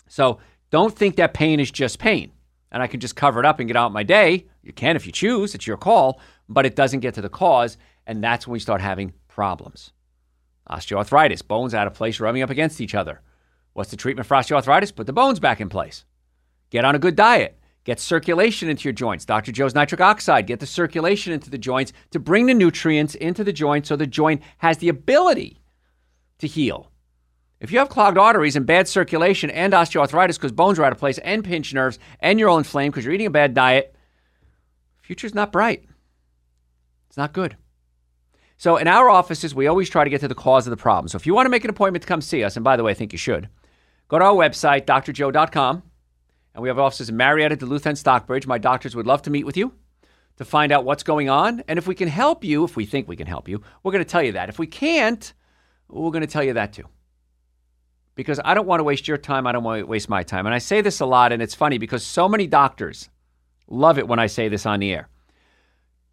So, 0.07 0.39
don't 0.71 0.97
think 0.97 1.17
that 1.17 1.35
pain 1.35 1.59
is 1.59 1.73
just 1.73 1.99
pain 1.99 2.31
and 2.71 2.83
I 2.83 2.87
can 2.87 3.01
just 3.01 3.17
cover 3.17 3.41
it 3.41 3.47
up 3.47 3.61
and 3.61 3.69
get 3.69 3.77
out 3.77 3.93
my 3.93 4.03
day. 4.03 4.47
You 4.63 4.73
can 4.73 4.97
if 4.97 5.07
you 5.07 5.13
choose, 5.13 5.55
it's 5.55 5.67
your 5.67 5.77
call, 5.77 6.21
but 6.49 6.67
it 6.67 6.77
doesn't 6.77 7.01
get 7.01 7.15
to 7.15 7.23
the 7.23 7.29
cause. 7.29 7.79
And 8.09 8.25
that's 8.25 8.47
when 8.47 8.55
we 8.55 8.59
start 8.59 8.81
having 8.81 9.13
problems. 9.29 9.93
Osteoarthritis, 10.69 11.47
bones 11.47 11.75
out 11.75 11.87
of 11.87 11.95
place, 11.95 12.19
rubbing 12.19 12.43
up 12.43 12.51
against 12.51 12.81
each 12.81 12.95
other. 12.95 13.21
What's 13.75 13.91
the 13.91 13.97
treatment 13.97 14.27
for 14.27 14.35
osteoarthritis? 14.35 14.97
Put 14.97 15.07
the 15.07 15.13
bones 15.13 15.39
back 15.39 15.61
in 15.61 15.69
place. 15.69 16.05
Get 16.71 16.87
on 16.87 16.95
a 16.95 16.99
good 16.99 17.15
diet. 17.15 17.61
Get 17.85 18.01
circulation 18.01 18.69
into 18.69 18.85
your 18.85 18.95
joints. 18.95 19.25
Dr. 19.25 19.53
Joe's 19.53 19.75
nitric 19.75 20.01
oxide, 20.01 20.47
get 20.47 20.61
the 20.61 20.67
circulation 20.67 21.33
into 21.33 21.51
the 21.51 21.59
joints 21.59 21.93
to 22.11 22.19
bring 22.19 22.47
the 22.47 22.55
nutrients 22.55 23.15
into 23.15 23.45
the 23.45 23.53
joint 23.53 23.87
so 23.87 23.95
the 23.95 24.07
joint 24.07 24.43
has 24.59 24.79
the 24.79 24.89
ability 24.89 25.61
to 26.39 26.47
heal. 26.47 26.91
If 27.61 27.73
you 27.73 27.79
have 27.79 27.89
clogged 27.89 28.19
arteries 28.19 28.57
and 28.57 28.67
bad 28.67 28.89
circulation 28.89 29.51
and 29.51 29.73
osteoarthritis 29.73 30.35
because 30.35 30.53
bones 30.53 30.79
are 30.79 30.85
out 30.85 30.93
of 30.93 30.99
place 30.99 31.19
and 31.19 31.45
pinched 31.45 31.75
nerves 31.75 31.99
and 32.21 32.39
you're 32.39 32.49
all 32.49 32.59
inflamed 32.59 32.93
because 32.93 33.05
you're 33.05 33.15
eating 33.15 33.27
a 33.27 33.31
bad 33.31 33.55
diet, 33.55 33.95
future's 35.03 35.35
not 35.35 35.53
bright. 35.53 35.85
It's 37.09 37.17
not 37.17 37.33
good. 37.33 37.57
So 38.59 38.77
in 38.77 38.89
our 38.89 39.09
offices, 39.09 39.55
we 39.55 39.67
always 39.67 39.89
try 39.89 40.05
to 40.05 40.11
get 40.11 40.21
to 40.21 40.29
the 40.29 40.35
cause 40.35 40.67
of 40.67 40.71
the 40.71 40.77
problem. 40.77 41.09
So 41.09 41.17
if 41.17 41.27
you 41.27 41.35
want 41.35 41.47
to 41.47 41.51
make 41.51 41.65
an 41.65 41.71
appointment 41.71 42.03
to 42.03 42.09
come 42.09 42.21
see 42.21 42.45
us, 42.45 42.57
and 42.57 42.65
by 42.65 42.77
the 42.77 42.83
way, 42.83 42.91
I 42.91 42.95
think 42.95 43.13
you 43.13 43.19
should, 43.19 43.49
go 44.09 44.19
to 44.19 44.25
our 44.25 44.35
website, 44.35 44.85
drjoe.com, 44.85 45.83
and 46.55 46.63
we 46.63 46.69
have 46.69 46.79
offices 46.79 47.09
in 47.09 47.17
Marietta, 47.17 47.57
Duluth, 47.57 47.87
and 47.87 47.97
Stockbridge. 47.97 48.47
My 48.47 48.59
doctors 48.59 48.97
would 48.97 49.07
love 49.07 49.23
to 49.23 49.31
meet 49.31 49.47
with 49.47 49.57
you 49.57 49.73
to 50.37 50.45
find 50.45 50.73
out 50.73 50.85
what's 50.85 51.05
going 51.05 51.31
on. 51.31 51.63
And 51.69 51.79
if 51.79 51.87
we 51.87 51.95
can 51.95 52.09
help 52.09 52.45
you, 52.45 52.65
if 52.65 52.77
we 52.77 52.85
think 52.85 53.09
we 53.09 53.17
can 53.17 53.27
help 53.27 53.49
you, 53.49 53.63
we're 53.83 53.93
going 53.93 54.05
to 54.05 54.11
tell 54.11 54.23
you 54.23 54.33
that. 54.33 54.49
If 54.49 54.59
we 54.59 54.67
can't, 54.67 55.33
we're 55.89 56.11
going 56.11 56.23
to 56.23 56.27
tell 56.27 56.45
you 56.45 56.55
that 56.55 56.73
too 56.75 56.85
because 58.19 58.41
I 58.45 58.55
don't 58.55 58.67
want 58.67 58.81
to 58.81 58.85
waste 58.85 59.07
your 59.07 59.17
time. 59.17 59.47
I 59.47 59.53
don't 59.53 59.63
want 59.63 59.81
to 59.81 59.87
waste 59.87 60.09
my 60.09 60.25
time. 60.25 60.45
And 60.45 60.53
I 60.53 60.59
say 60.59 60.81
this 60.81 60.99
a 60.99 61.07
lot, 61.07 61.31
and 61.31 61.41
it's 61.41 61.55
funny 61.55 61.79
because 61.79 62.03
so 62.03 62.29
many 62.29 62.49
doctors 62.49 63.09
love 63.69 63.97
it 63.97 64.09
when 64.09 64.19
I 64.19 64.27
say 64.27 64.49
this 64.49 64.67
on 64.67 64.81
the 64.81 64.93
air. 64.93 65.09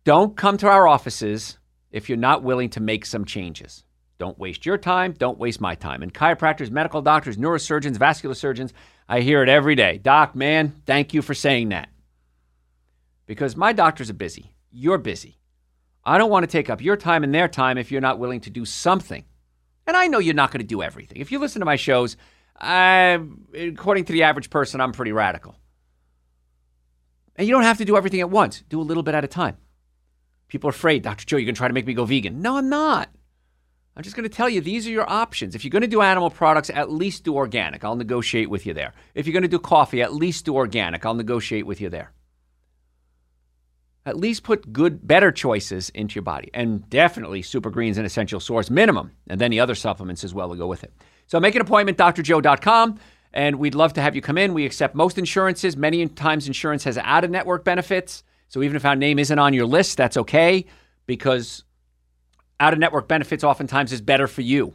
Don't 0.03 0.37
come 0.37 0.55
to 0.59 0.67
our 0.67 0.87
offices 0.87 1.57
if 1.95 2.09
you're 2.09 2.17
not 2.17 2.43
willing 2.43 2.69
to 2.71 2.79
make 2.79 3.05
some 3.05 3.25
changes. 3.25 3.83
Don't 4.17 4.37
waste 4.37 4.65
your 4.65 4.77
time. 4.77 5.13
Don't 5.13 5.37
waste 5.37 5.59
my 5.59 5.75
time. 5.75 6.03
And 6.03 6.13
chiropractors, 6.13 6.69
medical 6.69 7.01
doctors, 7.01 7.37
neurosurgeons, 7.37 7.97
vascular 7.97 8.35
surgeons, 8.35 8.73
I 9.07 9.21
hear 9.21 9.41
it 9.43 9.49
every 9.49 9.75
day. 9.75 9.97
Doc, 9.97 10.35
man, 10.35 10.73
thank 10.85 11.13
you 11.13 11.21
for 11.21 11.33
saying 11.33 11.69
that. 11.69 11.89
Because 13.25 13.55
my 13.55 13.73
doctors 13.73 14.09
are 14.09 14.13
busy. 14.13 14.55
You're 14.71 14.97
busy. 14.97 15.39
I 16.03 16.17
don't 16.17 16.29
want 16.29 16.43
to 16.43 16.51
take 16.51 16.69
up 16.69 16.81
your 16.81 16.97
time 16.97 17.23
and 17.23 17.33
their 17.33 17.47
time 17.47 17.77
if 17.77 17.91
you're 17.91 18.01
not 18.01 18.19
willing 18.19 18.41
to 18.41 18.49
do 18.49 18.65
something 18.65 19.25
and 19.87 19.95
I 19.95 20.07
know 20.07 20.19
you're 20.19 20.33
not 20.33 20.51
going 20.51 20.61
to 20.61 20.67
do 20.67 20.81
everything. 20.81 21.21
If 21.21 21.31
you 21.31 21.39
listen 21.39 21.59
to 21.59 21.65
my 21.65 21.75
shows, 21.75 22.17
I, 22.59 23.19
according 23.53 24.05
to 24.05 24.13
the 24.13 24.23
average 24.23 24.49
person, 24.49 24.81
I'm 24.81 24.91
pretty 24.91 25.11
radical. 25.11 25.55
And 27.35 27.47
you 27.47 27.53
don't 27.53 27.63
have 27.63 27.77
to 27.79 27.85
do 27.85 27.97
everything 27.97 28.21
at 28.21 28.29
once. 28.29 28.63
Do 28.69 28.79
a 28.79 28.83
little 28.83 29.03
bit 29.03 29.13
at 29.13 29.23
a 29.23 29.27
time. 29.27 29.57
People 30.47 30.67
are 30.67 30.71
afraid, 30.71 31.03
Dr. 31.03 31.25
Joe, 31.25 31.37
you're 31.37 31.45
going 31.45 31.55
to 31.55 31.59
try 31.59 31.67
to 31.67 31.73
make 31.73 31.87
me 31.87 31.93
go 31.93 32.05
vegan. 32.05 32.41
No, 32.41 32.57
I'm 32.57 32.69
not. 32.69 33.09
I'm 33.97 34.03
just 34.03 34.15
going 34.15 34.27
to 34.29 34.35
tell 34.35 34.49
you 34.49 34.61
these 34.61 34.86
are 34.88 34.91
your 34.91 35.10
options. 35.10 35.55
If 35.55 35.63
you're 35.63 35.69
going 35.69 35.81
to 35.81 35.88
do 35.88 36.01
animal 36.01 36.29
products, 36.29 36.69
at 36.69 36.91
least 36.91 37.23
do 37.23 37.36
organic. 37.36 37.84
I'll 37.84 37.95
negotiate 37.95 38.49
with 38.49 38.65
you 38.65 38.73
there. 38.73 38.93
If 39.13 39.25
you're 39.25 39.34
going 39.34 39.43
to 39.43 39.47
do 39.47 39.60
coffee, 39.60 40.01
at 40.01 40.13
least 40.13 40.45
do 40.45 40.55
organic. 40.55 41.05
I'll 41.05 41.13
negotiate 41.13 41.65
with 41.65 41.79
you 41.79 41.89
there 41.89 42.12
at 44.05 44.17
least 44.17 44.43
put 44.43 44.71
good, 44.71 45.05
better 45.05 45.31
choices 45.31 45.89
into 45.89 46.15
your 46.15 46.21
body. 46.21 46.49
And 46.53 46.88
definitely 46.89 47.41
super 47.41 47.69
greens 47.69 47.97
and 47.97 48.05
essential 48.05 48.39
source 48.39 48.69
minimum. 48.69 49.12
And 49.27 49.41
then 49.41 49.51
the 49.51 49.60
other 49.60 49.75
supplements 49.75 50.23
as 50.23 50.34
well 50.34 50.49
to 50.49 50.55
go 50.55 50.67
with 50.67 50.84
it. 50.84 50.93
So 51.27 51.39
make 51.39 51.55
an 51.55 51.62
appointment, 51.62 51.97
drjoe.com. 51.97 52.99
And 53.34 53.58
we'd 53.58 53.75
love 53.75 53.93
to 53.93 54.01
have 54.01 54.15
you 54.15 54.21
come 54.21 54.38
in. 54.38 54.53
We 54.53 54.65
accept 54.65 54.95
most 54.95 55.17
insurances. 55.17 55.75
Many 55.75 56.08
times 56.08 56.47
insurance 56.47 56.84
has 56.84 56.97
out 56.99 57.23
of 57.23 57.31
network 57.31 57.65
benefits. 57.65 58.23
So 58.47 58.63
even 58.63 58.75
if 58.75 58.86
our 58.86 58.95
name 58.95 59.19
isn't 59.19 59.39
on 59.39 59.53
your 59.53 59.65
list, 59.65 59.97
that's 59.97 60.17
okay 60.17 60.65
because 61.05 61.63
out 62.60 62.73
of 62.73 62.79
network 62.79 63.08
benefits 63.08 63.43
oftentimes 63.43 63.91
is 63.91 64.01
better 64.01 64.27
for 64.27 64.41
you. 64.41 64.73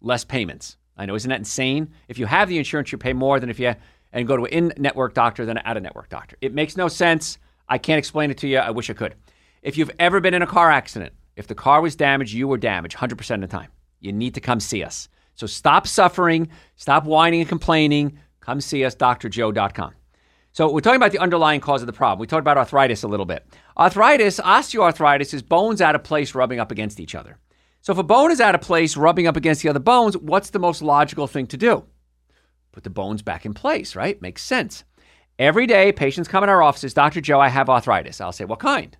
Less 0.00 0.24
payments. 0.24 0.76
I 0.96 1.06
know, 1.06 1.14
isn't 1.14 1.28
that 1.28 1.38
insane? 1.38 1.90
If 2.08 2.18
you 2.18 2.26
have 2.26 2.48
the 2.48 2.58
insurance, 2.58 2.92
you 2.92 2.98
pay 2.98 3.12
more 3.12 3.40
than 3.40 3.50
if 3.50 3.58
you 3.58 3.74
and 4.12 4.26
go 4.26 4.36
to 4.36 4.44
an 4.44 4.50
in 4.50 4.72
network 4.76 5.14
doctor 5.14 5.46
than 5.46 5.56
an 5.56 5.62
out 5.66 5.76
of 5.76 5.82
network 5.82 6.08
doctor. 6.08 6.36
It 6.40 6.52
makes 6.52 6.76
no 6.76 6.88
sense. 6.88 7.38
I 7.68 7.78
can't 7.78 7.98
explain 7.98 8.30
it 8.30 8.38
to 8.38 8.48
you. 8.48 8.58
I 8.58 8.70
wish 8.70 8.90
I 8.90 8.94
could. 8.94 9.14
If 9.62 9.78
you've 9.78 9.90
ever 9.98 10.20
been 10.20 10.34
in 10.34 10.42
a 10.42 10.46
car 10.46 10.70
accident, 10.70 11.12
if 11.36 11.46
the 11.46 11.54
car 11.54 11.80
was 11.80 11.96
damaged, 11.96 12.32
you 12.32 12.48
were 12.48 12.58
damaged 12.58 12.96
100% 12.96 13.34
of 13.34 13.40
the 13.40 13.46
time. 13.46 13.68
You 14.00 14.12
need 14.12 14.34
to 14.34 14.40
come 14.40 14.60
see 14.60 14.82
us. 14.82 15.08
So 15.34 15.46
stop 15.46 15.86
suffering, 15.86 16.48
stop 16.76 17.04
whining 17.04 17.40
and 17.40 17.48
complaining. 17.48 18.18
Come 18.40 18.60
see 18.60 18.84
us, 18.84 18.94
drjoe.com. 18.94 19.92
So 20.52 20.70
we're 20.70 20.80
talking 20.80 20.96
about 20.96 21.12
the 21.12 21.18
underlying 21.18 21.60
cause 21.60 21.82
of 21.82 21.86
the 21.86 21.92
problem. 21.92 22.18
We 22.18 22.26
talked 22.26 22.40
about 22.40 22.58
arthritis 22.58 23.02
a 23.02 23.08
little 23.08 23.26
bit. 23.26 23.46
Arthritis, 23.78 24.40
osteoarthritis, 24.40 25.32
is 25.32 25.42
bones 25.42 25.80
out 25.80 25.94
of 25.94 26.02
place 26.02 26.34
rubbing 26.34 26.58
up 26.58 26.72
against 26.72 26.98
each 26.98 27.14
other. 27.14 27.38
So 27.82 27.92
if 27.92 27.98
a 27.98 28.02
bone 28.02 28.30
is 28.30 28.40
out 28.40 28.54
of 28.54 28.60
place 28.60 28.96
rubbing 28.96 29.26
up 29.26 29.36
against 29.36 29.62
the 29.62 29.68
other 29.68 29.80
bones, 29.80 30.16
what's 30.16 30.50
the 30.50 30.58
most 30.58 30.82
logical 30.82 31.26
thing 31.26 31.46
to 31.48 31.56
do? 31.56 31.84
Put 32.72 32.84
the 32.84 32.90
bones 32.90 33.22
back 33.22 33.46
in 33.46 33.54
place, 33.54 33.94
right? 33.94 34.20
Makes 34.20 34.42
sense. 34.42 34.84
Every 35.38 35.66
day, 35.66 35.92
patients 35.92 36.28
come 36.28 36.44
in 36.44 36.50
our 36.50 36.62
offices, 36.62 36.94
Dr. 36.94 37.20
Joe, 37.20 37.40
I 37.40 37.48
have 37.48 37.70
arthritis. 37.70 38.20
I'll 38.20 38.32
say, 38.32 38.44
What 38.44 38.58
kind? 38.58 38.96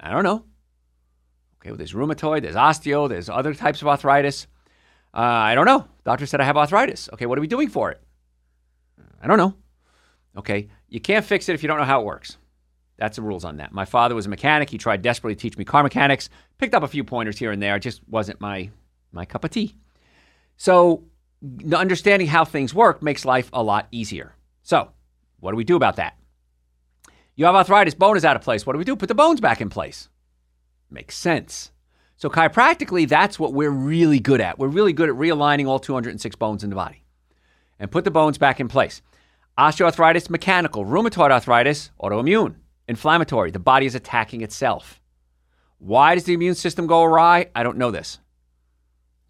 I 0.00 0.10
don't 0.10 0.24
know. 0.24 0.44
Okay, 1.60 1.70
well, 1.70 1.76
there's 1.76 1.92
rheumatoid, 1.92 2.42
there's 2.42 2.56
osteo, 2.56 3.08
there's 3.08 3.28
other 3.28 3.54
types 3.54 3.82
of 3.82 3.88
arthritis. 3.88 4.46
Uh, 5.14 5.20
I 5.20 5.54
don't 5.54 5.66
know. 5.66 5.86
Doctor 6.04 6.26
said 6.26 6.40
I 6.40 6.44
have 6.44 6.56
arthritis. 6.56 7.08
Okay, 7.12 7.26
what 7.26 7.38
are 7.38 7.40
we 7.40 7.46
doing 7.46 7.68
for 7.68 7.90
it? 7.90 8.00
I 9.20 9.26
don't 9.26 9.38
know. 9.38 9.54
Okay, 10.36 10.68
you 10.88 11.00
can't 11.00 11.24
fix 11.24 11.48
it 11.48 11.54
if 11.54 11.62
you 11.62 11.68
don't 11.68 11.78
know 11.78 11.84
how 11.84 12.00
it 12.00 12.06
works. 12.06 12.38
That's 12.96 13.16
the 13.16 13.22
rules 13.22 13.44
on 13.44 13.56
that. 13.56 13.72
My 13.72 13.84
father 13.84 14.14
was 14.14 14.26
a 14.26 14.30
mechanic. 14.30 14.70
He 14.70 14.78
tried 14.78 15.02
desperately 15.02 15.34
to 15.34 15.40
teach 15.40 15.58
me 15.58 15.64
car 15.64 15.82
mechanics. 15.82 16.30
Picked 16.58 16.74
up 16.74 16.82
a 16.82 16.88
few 16.88 17.04
pointers 17.04 17.38
here 17.38 17.50
and 17.50 17.60
there. 17.60 17.76
It 17.76 17.80
just 17.80 18.00
wasn't 18.08 18.40
my 18.40 18.70
my 19.12 19.24
cup 19.24 19.44
of 19.44 19.50
tea. 19.50 19.76
So, 20.56 21.04
understanding 21.74 22.28
how 22.28 22.44
things 22.44 22.74
work 22.74 23.02
makes 23.02 23.24
life 23.24 23.50
a 23.52 23.62
lot 23.62 23.88
easier. 23.90 24.34
So, 24.62 24.90
what 25.40 25.50
do 25.50 25.56
we 25.56 25.64
do 25.64 25.76
about 25.76 25.96
that? 25.96 26.16
You 27.34 27.46
have 27.46 27.54
arthritis, 27.54 27.94
bone 27.94 28.16
is 28.16 28.24
out 28.24 28.36
of 28.36 28.42
place. 28.42 28.66
What 28.66 28.74
do 28.74 28.78
we 28.78 28.84
do? 28.84 28.94
Put 28.94 29.08
the 29.08 29.14
bones 29.14 29.40
back 29.40 29.60
in 29.60 29.70
place. 29.70 30.08
Makes 30.90 31.16
sense. 31.16 31.72
So, 32.16 32.28
chiropractically, 32.28 33.08
that's 33.08 33.38
what 33.38 33.52
we're 33.52 33.70
really 33.70 34.20
good 34.20 34.40
at. 34.40 34.58
We're 34.58 34.68
really 34.68 34.92
good 34.92 35.08
at 35.08 35.16
realigning 35.16 35.66
all 35.66 35.80
206 35.80 36.36
bones 36.36 36.62
in 36.62 36.70
the 36.70 36.76
body 36.76 37.02
and 37.80 37.90
put 37.90 38.04
the 38.04 38.10
bones 38.10 38.38
back 38.38 38.60
in 38.60 38.68
place. 38.68 39.02
Osteoarthritis, 39.58 40.30
mechanical. 40.30 40.84
Rheumatoid 40.84 41.30
arthritis, 41.30 41.90
autoimmune. 42.00 42.56
Inflammatory. 42.88 43.50
The 43.50 43.58
body 43.58 43.86
is 43.86 43.94
attacking 43.94 44.40
itself. 44.42 45.00
Why 45.78 46.14
does 46.14 46.24
the 46.24 46.34
immune 46.34 46.54
system 46.54 46.86
go 46.86 47.02
awry? 47.02 47.50
I 47.54 47.62
don't 47.62 47.78
know 47.78 47.90
this. 47.90 48.18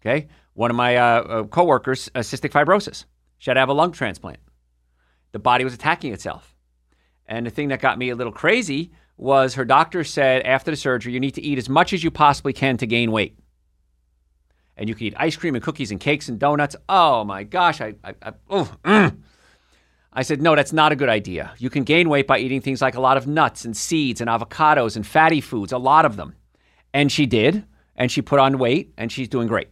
Okay. 0.01 0.27
One 0.53 0.69
of 0.69 0.77
my 0.77 0.97
uh, 0.97 1.03
uh, 1.03 1.43
coworkers, 1.43 2.09
uh, 2.13 2.19
cystic 2.19 2.51
fibrosis. 2.51 3.05
She 3.37 3.49
had 3.49 3.55
to 3.55 3.59
have 3.59 3.69
a 3.69 3.73
lung 3.73 3.91
transplant 3.91 4.39
the 5.33 5.39
body 5.39 5.65
was 5.65 5.73
attacking 5.73 6.13
itself. 6.13 6.55
And 7.25 7.45
the 7.45 7.49
thing 7.49 7.67
that 7.69 7.81
got 7.81 7.97
me 7.97 8.09
a 8.09 8.15
little 8.15 8.31
crazy 8.31 8.91
was 9.17 9.55
her 9.55 9.65
doctor 9.65 10.03
said 10.03 10.43
after 10.43 10.71
the 10.71 10.77
surgery, 10.77 11.11
you 11.11 11.19
need 11.19 11.35
to 11.35 11.41
eat 11.41 11.57
as 11.57 11.67
much 11.67 11.91
as 11.91 12.03
you 12.03 12.11
possibly 12.11 12.53
can 12.53 12.77
to 12.77 12.87
gain 12.87 13.11
weight. 13.11 13.37
And 14.77 14.87
you 14.87 14.95
can 14.95 15.07
eat 15.07 15.13
ice 15.17 15.35
cream 15.35 15.55
and 15.55 15.63
cookies 15.63 15.91
and 15.91 15.99
cakes 15.99 16.29
and 16.29 16.39
donuts. 16.39 16.75
Oh 16.87 17.23
my 17.23 17.43
gosh, 17.43 17.81
I, 17.81 17.95
I, 18.03 18.13
I 18.21 18.33
oh. 18.49 19.11
I 20.15 20.21
said, 20.21 20.41
no, 20.41 20.55
that's 20.55 20.73
not 20.73 20.91
a 20.91 20.95
good 20.95 21.09
idea. 21.09 21.53
You 21.57 21.69
can 21.69 21.83
gain 21.83 22.07
weight 22.07 22.27
by 22.27 22.37
eating 22.37 22.61
things 22.61 22.81
like 22.81 22.95
a 22.95 23.01
lot 23.01 23.17
of 23.17 23.27
nuts 23.27 23.65
and 23.65 23.75
seeds 23.75 24.21
and 24.21 24.29
avocados 24.29 24.95
and 24.95 25.05
fatty 25.05 25.41
foods, 25.41 25.71
a 25.71 25.77
lot 25.77 26.05
of 26.05 26.15
them. 26.15 26.35
And 26.93 27.11
she 27.11 27.25
did, 27.25 27.65
and 27.95 28.11
she 28.11 28.21
put 28.21 28.39
on 28.39 28.59
weight, 28.59 28.93
and 28.97 29.11
she's 29.11 29.27
doing 29.27 29.47
great. 29.47 29.69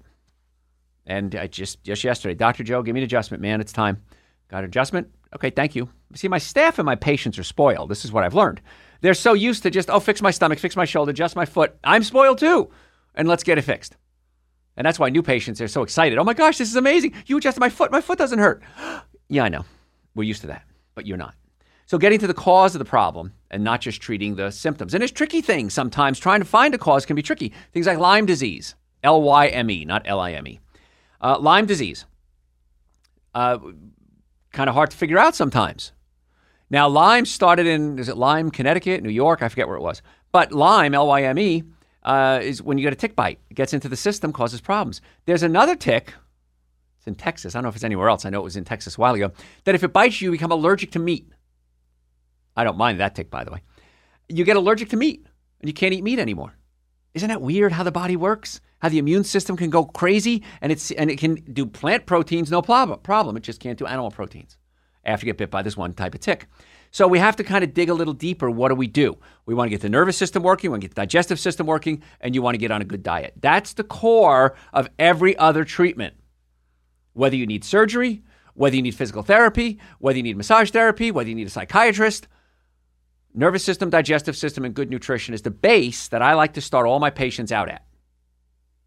And 1.06 1.36
I 1.36 1.48
just 1.48 1.84
just 1.84 2.04
yesterday, 2.04 2.34
Dr. 2.34 2.64
Joe, 2.64 2.82
give 2.82 2.94
me 2.94 3.02
an 3.02 3.06
adjustment, 3.06 3.42
man. 3.42 3.62
It's 3.62 3.74
time. 3.74 4.02
Got 4.50 4.60
an 4.60 4.66
adjustment. 4.66 5.10
Okay, 5.36 5.50
thank 5.50 5.76
you. 5.76 5.90
See, 6.16 6.28
my 6.28 6.38
staff 6.38 6.80
and 6.80 6.86
my 6.86 6.96
patients 6.96 7.40
are 7.40 7.44
spoiled. 7.44 7.90
This 7.90 8.04
is 8.04 8.12
what 8.12 8.24
I've 8.24 8.34
learned. 8.34 8.62
They're 9.02 9.14
so 9.14 9.34
used 9.34 9.64
to 9.64 9.70
just, 9.70 9.90
oh, 9.90 10.00
fix 10.00 10.22
my 10.22 10.32
stomach, 10.32 10.60
fix 10.60 10.76
my 10.76 10.86
shoulder, 10.86 11.12
adjust 11.12 11.36
my 11.36 11.46
foot. 11.46 11.76
I'm 11.84 12.04
spoiled 12.04 12.38
too. 12.38 12.70
And 13.16 13.28
let's 13.28 13.44
get 13.44 13.58
it 13.58 13.64
fixed. 13.64 13.98
And 14.78 14.86
that's 14.86 15.00
why 15.00 15.10
new 15.10 15.24
patients 15.24 15.62
are 15.62 15.68
so 15.68 15.84
excited. 15.84 16.18
Oh 16.18 16.24
my 16.24 16.34
gosh, 16.34 16.58
this 16.58 16.70
is 16.70 16.76
amazing. 16.76 17.14
You 17.26 17.38
adjusted 17.38 17.60
my 17.60 17.70
foot. 17.70 17.92
My 17.92 18.02
foot 18.02 18.18
doesn't 18.18 18.40
hurt. 18.40 18.62
yeah, 19.30 19.44
I 19.44 19.50
know. 19.50 19.66
We're 20.16 20.24
used 20.24 20.42
to 20.42 20.48
that, 20.48 20.64
but 20.96 21.06
you're 21.06 21.18
not. 21.18 21.36
So, 21.86 21.98
getting 21.98 22.20
to 22.20 22.28
the 22.28 22.34
cause 22.34 22.74
of 22.74 22.80
the 22.80 22.86
problem 22.86 23.34
and 23.50 23.64
not 23.64 23.82
just 23.82 24.02
treating 24.02 24.36
the 24.36 24.50
symptoms. 24.52 24.94
And 24.94 25.04
it's 25.04 25.12
tricky 25.12 25.42
things 25.42 25.74
sometimes. 25.74 26.20
Trying 26.20 26.40
to 26.40 26.46
find 26.46 26.74
a 26.74 26.78
cause 26.78 27.06
can 27.06 27.16
be 27.16 27.22
tricky. 27.22 27.52
Things 27.74 27.86
like 27.86 27.98
Lyme 27.98 28.26
disease, 28.26 28.76
L 29.04 29.22
Y 29.22 29.48
M 29.48 29.70
E, 29.70 29.84
not 29.84 30.04
L 30.06 30.20
I 30.20 30.32
M 30.32 30.48
E. 30.48 30.60
Uh, 31.20 31.38
Lyme 31.38 31.66
disease, 31.66 32.06
uh, 33.36 33.58
kind 34.52 34.70
of 34.70 34.74
hard 34.74 34.92
to 34.92 34.98
figure 34.98 35.20
out 35.20 35.36
sometimes. 35.36 35.92
Now, 36.70 36.88
Lyme 36.88 37.26
started 37.26 37.68
in, 37.68 38.00
is 38.00 38.08
it 38.08 38.16
Lyme, 38.16 38.50
Connecticut, 38.50 39.04
New 39.04 39.10
York? 39.10 39.42
I 39.42 39.50
forget 39.50 39.68
where 39.68 39.76
it 39.76 39.82
was. 39.82 40.02
But 40.32 40.54
Lyme, 40.54 40.94
L 40.94 41.08
Y 41.08 41.24
M 41.24 41.38
E, 41.38 41.64
uh, 42.04 42.40
is 42.42 42.62
when 42.62 42.78
you 42.78 42.84
get 42.84 42.94
a 42.94 42.96
tick 42.96 43.16
bite. 43.16 43.40
It 43.50 43.56
gets 43.56 43.74
into 43.74 43.90
the 43.90 43.98
system, 43.98 44.32
causes 44.32 44.62
problems. 44.62 45.02
There's 45.26 45.44
another 45.44 45.76
tick, 45.76 46.14
it's 47.02 47.08
in 47.08 47.16
Texas. 47.16 47.56
I 47.56 47.58
don't 47.58 47.64
know 47.64 47.70
if 47.70 47.76
it's 47.76 47.84
anywhere 47.84 48.10
else. 48.10 48.26
I 48.26 48.30
know 48.30 48.42
it 48.42 48.44
was 48.44 48.56
in 48.56 48.64
Texas 48.64 48.96
a 48.96 49.02
while 49.02 49.16
ago, 49.16 49.32
that 49.64 49.74
if 49.74 49.84
it 49.84 49.92
bites 49.92 50.22
you, 50.22 50.28
you 50.28 50.32
become 50.34 50.52
allergic 50.52 50.92
to 50.92 51.00
meat. 51.00 51.28
I 52.56 52.64
don't 52.64 52.78
mind 52.78 53.00
that 53.00 53.16
tick, 53.16 53.32
by 53.32 53.44
the 53.44 53.52
way. 53.52 53.64
You 54.30 54.44
get 54.44 54.56
allergic 54.56 54.90
to 54.90 54.98
meat 54.98 55.26
and 55.62 55.68
you 55.68 55.74
can't 55.74 55.96
eat 55.96 56.04
meat 56.04 56.20
anymore. 56.20 56.54
Isn't 57.16 57.30
that 57.30 57.42
weird 57.42 57.72
how 57.72 57.82
the 57.82 57.92
body 57.92 58.16
works? 58.16 58.62
How 58.84 58.90
the 58.90 59.00
immune 59.00 59.24
system 59.24 59.58
can 59.58 59.72
go 59.72 59.84
crazy 59.84 60.44
and 60.62 60.72
it's 60.72 60.92
and 60.92 61.10
it 61.10 61.18
can 61.18 61.36
do 61.36 61.66
plant 61.66 62.06
proteins 62.06 62.52
no 62.52 62.62
problem. 62.62 63.00
Problem, 63.00 63.36
it 63.36 63.42
just 63.42 63.60
can't 63.60 63.80
do 63.80 63.88
animal 63.88 64.12
proteins 64.12 64.60
after 65.04 65.26
you 65.26 65.32
get 65.32 65.38
bit 65.38 65.50
by 65.50 65.64
this 65.64 65.76
one 65.76 65.94
type 65.94 66.14
of 66.14 66.22
tick. 66.22 66.46
So 66.92 67.08
we 67.08 67.18
have 67.18 67.36
to 67.38 67.44
kind 67.44 67.64
of 67.64 67.74
dig 67.74 67.90
a 67.90 67.96
little 67.96 68.14
deeper. 68.14 68.52
What 68.52 68.70
do 68.70 68.76
we 68.76 68.86
do? 68.86 69.18
We 69.48 69.56
want 69.56 69.68
to 69.68 69.72
get 69.72 69.82
the 69.82 69.90
nervous 69.90 70.18
system 70.18 70.44
working, 70.44 70.70
we 70.70 70.74
want 70.74 70.82
to 70.84 70.88
get 70.88 70.96
the 70.96 71.02
digestive 71.02 71.40
system 71.40 71.66
working, 71.66 72.04
and 72.20 72.36
you 72.36 72.44
want 72.44 72.54
to 72.54 72.60
get 72.60 72.70
on 72.70 72.82
a 72.82 72.86
good 72.86 73.02
diet. 73.02 73.34
That's 73.40 73.74
the 73.74 73.84
core 73.84 74.56
of 74.72 74.88
every 75.00 75.36
other 75.38 75.66
treatment. 75.66 76.14
Whether 77.14 77.36
you 77.36 77.46
need 77.46 77.64
surgery, 77.64 78.24
whether 78.54 78.76
you 78.76 78.82
need 78.82 78.96
physical 78.96 79.24
therapy, 79.24 79.80
whether 80.00 80.18
you 80.18 80.24
need 80.24 80.38
massage 80.38 80.72
therapy, 80.72 81.12
whether 81.12 81.30
you 81.30 81.36
need 81.36 81.48
a 81.48 81.52
psychiatrist, 81.52 82.28
nervous 83.34 83.64
system, 83.64 83.90
digestive 83.90 84.36
system, 84.36 84.66
and 84.66 84.74
good 84.74 84.90
nutrition 84.90 85.34
is 85.34 85.42
the 85.42 85.52
base 85.52 86.08
that 86.10 86.22
I 86.22 86.34
like 86.34 86.54
to 86.54 86.62
start 86.62 86.88
all 86.88 87.00
my 87.00 87.10
patients 87.10 87.52
out 87.52 87.70
at. 87.70 87.86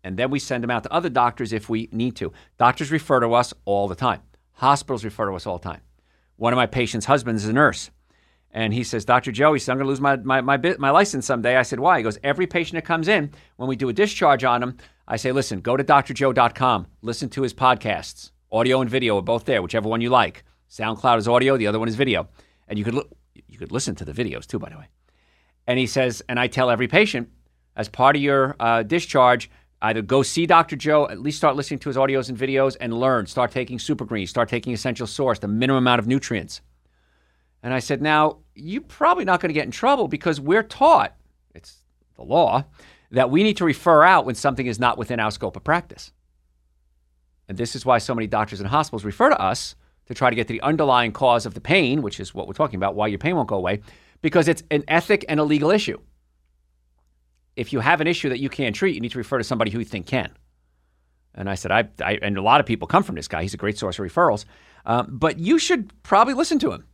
And 0.02 0.18
then 0.18 0.30
we 0.30 0.38
send 0.38 0.62
them 0.62 0.70
out 0.70 0.82
to 0.82 0.92
other 0.92 1.08
doctors 1.08 1.52
if 1.52 1.68
we 1.68 1.88
need 1.90 2.16
to. 2.16 2.32
Doctors 2.58 2.90
refer 2.92 3.20
to 3.20 3.32
us 3.32 3.54
all 3.64 3.88
the 3.88 3.94
time. 3.94 4.20
Hospitals 4.52 5.04
refer 5.04 5.26
to 5.26 5.34
us 5.34 5.46
all 5.46 5.58
the 5.58 5.64
time. 5.64 5.80
One 6.36 6.52
of 6.52 6.58
my 6.58 6.66
patients' 6.66 7.06
husbands 7.06 7.44
is 7.44 7.48
a 7.48 7.54
nurse. 7.54 7.90
And 8.50 8.72
he 8.72 8.84
says, 8.84 9.04
Dr. 9.04 9.32
Joe, 9.32 9.52
he 9.52 9.58
said, 9.58 9.72
I'm 9.72 9.78
going 9.78 9.86
to 9.86 9.90
lose 9.90 10.00
my, 10.00 10.16
my, 10.16 10.40
my, 10.40 10.76
my 10.78 10.90
license 10.90 11.26
someday. 11.26 11.56
I 11.56 11.62
said, 11.62 11.80
why? 11.80 11.98
He 11.98 12.04
goes, 12.04 12.18
every 12.22 12.46
patient 12.46 12.74
that 12.76 12.86
comes 12.86 13.08
in, 13.08 13.32
when 13.56 13.68
we 13.68 13.76
do 13.76 13.88
a 13.88 13.92
discharge 13.92 14.44
on 14.44 14.60
them, 14.60 14.76
I 15.06 15.16
say, 15.16 15.32
listen, 15.32 15.60
go 15.60 15.76
to 15.76 15.84
drjoe.com, 15.84 16.86
listen 17.02 17.28
to 17.30 17.42
his 17.42 17.52
podcasts. 17.52 18.30
Audio 18.50 18.80
and 18.80 18.88
video 18.88 19.18
are 19.18 19.22
both 19.22 19.44
there, 19.44 19.60
whichever 19.60 19.88
one 19.88 20.00
you 20.00 20.10
like. 20.10 20.44
SoundCloud 20.70 21.18
is 21.18 21.28
audio, 21.28 21.56
the 21.56 21.66
other 21.66 21.78
one 21.78 21.88
is 21.88 21.94
video. 21.94 22.28
And 22.68 22.78
you 22.78 22.84
could, 22.84 22.94
li- 22.94 23.10
you 23.46 23.58
could 23.58 23.72
listen 23.72 23.94
to 23.96 24.04
the 24.04 24.12
videos 24.12 24.46
too, 24.46 24.58
by 24.58 24.70
the 24.70 24.78
way. 24.78 24.88
And 25.66 25.78
he 25.78 25.86
says, 25.86 26.22
and 26.28 26.38
I 26.40 26.46
tell 26.46 26.70
every 26.70 26.88
patient, 26.88 27.28
as 27.76 27.88
part 27.88 28.16
of 28.16 28.22
your 28.22 28.56
uh, 28.60 28.82
discharge, 28.82 29.50
either 29.82 30.00
go 30.00 30.22
see 30.22 30.46
Dr. 30.46 30.76
Joe, 30.76 31.08
at 31.08 31.20
least 31.20 31.36
start 31.36 31.56
listening 31.56 31.80
to 31.80 31.88
his 31.88 31.96
audios 31.96 32.28
and 32.28 32.38
videos 32.38 32.76
and 32.80 32.94
learn. 32.94 33.26
Start 33.26 33.50
taking 33.50 33.78
Super 33.78 34.04
Green, 34.04 34.26
start 34.26 34.48
taking 34.48 34.72
Essential 34.72 35.06
Source, 35.06 35.38
the 35.38 35.48
minimum 35.48 35.82
amount 35.82 35.98
of 35.98 36.06
nutrients. 36.06 36.62
And 37.62 37.74
I 37.74 37.78
said, 37.78 38.00
now, 38.00 38.38
you're 38.54 38.82
probably 38.82 39.24
not 39.24 39.40
going 39.40 39.48
to 39.48 39.54
get 39.54 39.64
in 39.64 39.70
trouble 39.70 40.08
because 40.08 40.40
we're 40.40 40.62
taught, 40.62 41.16
it's 41.54 41.78
the 42.16 42.22
law, 42.22 42.64
that 43.14 43.30
we 43.30 43.42
need 43.42 43.56
to 43.58 43.64
refer 43.64 44.02
out 44.02 44.26
when 44.26 44.34
something 44.34 44.66
is 44.66 44.78
not 44.78 44.98
within 44.98 45.20
our 45.20 45.30
scope 45.30 45.56
of 45.56 45.64
practice. 45.64 46.12
And 47.48 47.56
this 47.58 47.76
is 47.76 47.84
why 47.84 47.98
so 47.98 48.14
many 48.14 48.26
doctors 48.26 48.60
and 48.60 48.68
hospitals 48.68 49.04
refer 49.04 49.30
to 49.30 49.40
us 49.40 49.76
to 50.06 50.14
try 50.14 50.30
to 50.30 50.36
get 50.36 50.48
to 50.48 50.52
the 50.52 50.60
underlying 50.60 51.12
cause 51.12 51.46
of 51.46 51.54
the 51.54 51.60
pain, 51.60 52.02
which 52.02 52.20
is 52.20 52.34
what 52.34 52.46
we're 52.46 52.54
talking 52.54 52.76
about, 52.76 52.94
why 52.94 53.06
your 53.06 53.18
pain 53.18 53.36
won't 53.36 53.48
go 53.48 53.56
away, 53.56 53.80
because 54.20 54.48
it's 54.48 54.62
an 54.70 54.84
ethic 54.88 55.24
and 55.28 55.40
a 55.40 55.44
legal 55.44 55.70
issue. 55.70 55.98
If 57.56 57.72
you 57.72 57.80
have 57.80 58.00
an 58.00 58.06
issue 58.06 58.28
that 58.30 58.40
you 58.40 58.48
can't 58.48 58.74
treat, 58.74 58.94
you 58.94 59.00
need 59.00 59.12
to 59.12 59.18
refer 59.18 59.38
to 59.38 59.44
somebody 59.44 59.70
who 59.70 59.78
you 59.78 59.84
think 59.84 60.06
can. 60.06 60.32
And 61.34 61.48
I 61.48 61.54
said, 61.54 61.70
I, 61.70 61.88
I 62.04 62.18
and 62.22 62.36
a 62.36 62.42
lot 62.42 62.60
of 62.60 62.66
people 62.66 62.86
come 62.86 63.02
from 63.02 63.14
this 63.14 63.28
guy. 63.28 63.42
He's 63.42 63.54
a 63.54 63.58
great 63.58 63.78
source 63.78 63.98
of 63.98 64.04
referrals. 64.04 64.44
Um, 64.86 65.08
but 65.10 65.38
you 65.38 65.58
should 65.58 65.92
probably 66.02 66.34
listen 66.34 66.58
to 66.60 66.72
him. 66.72 66.84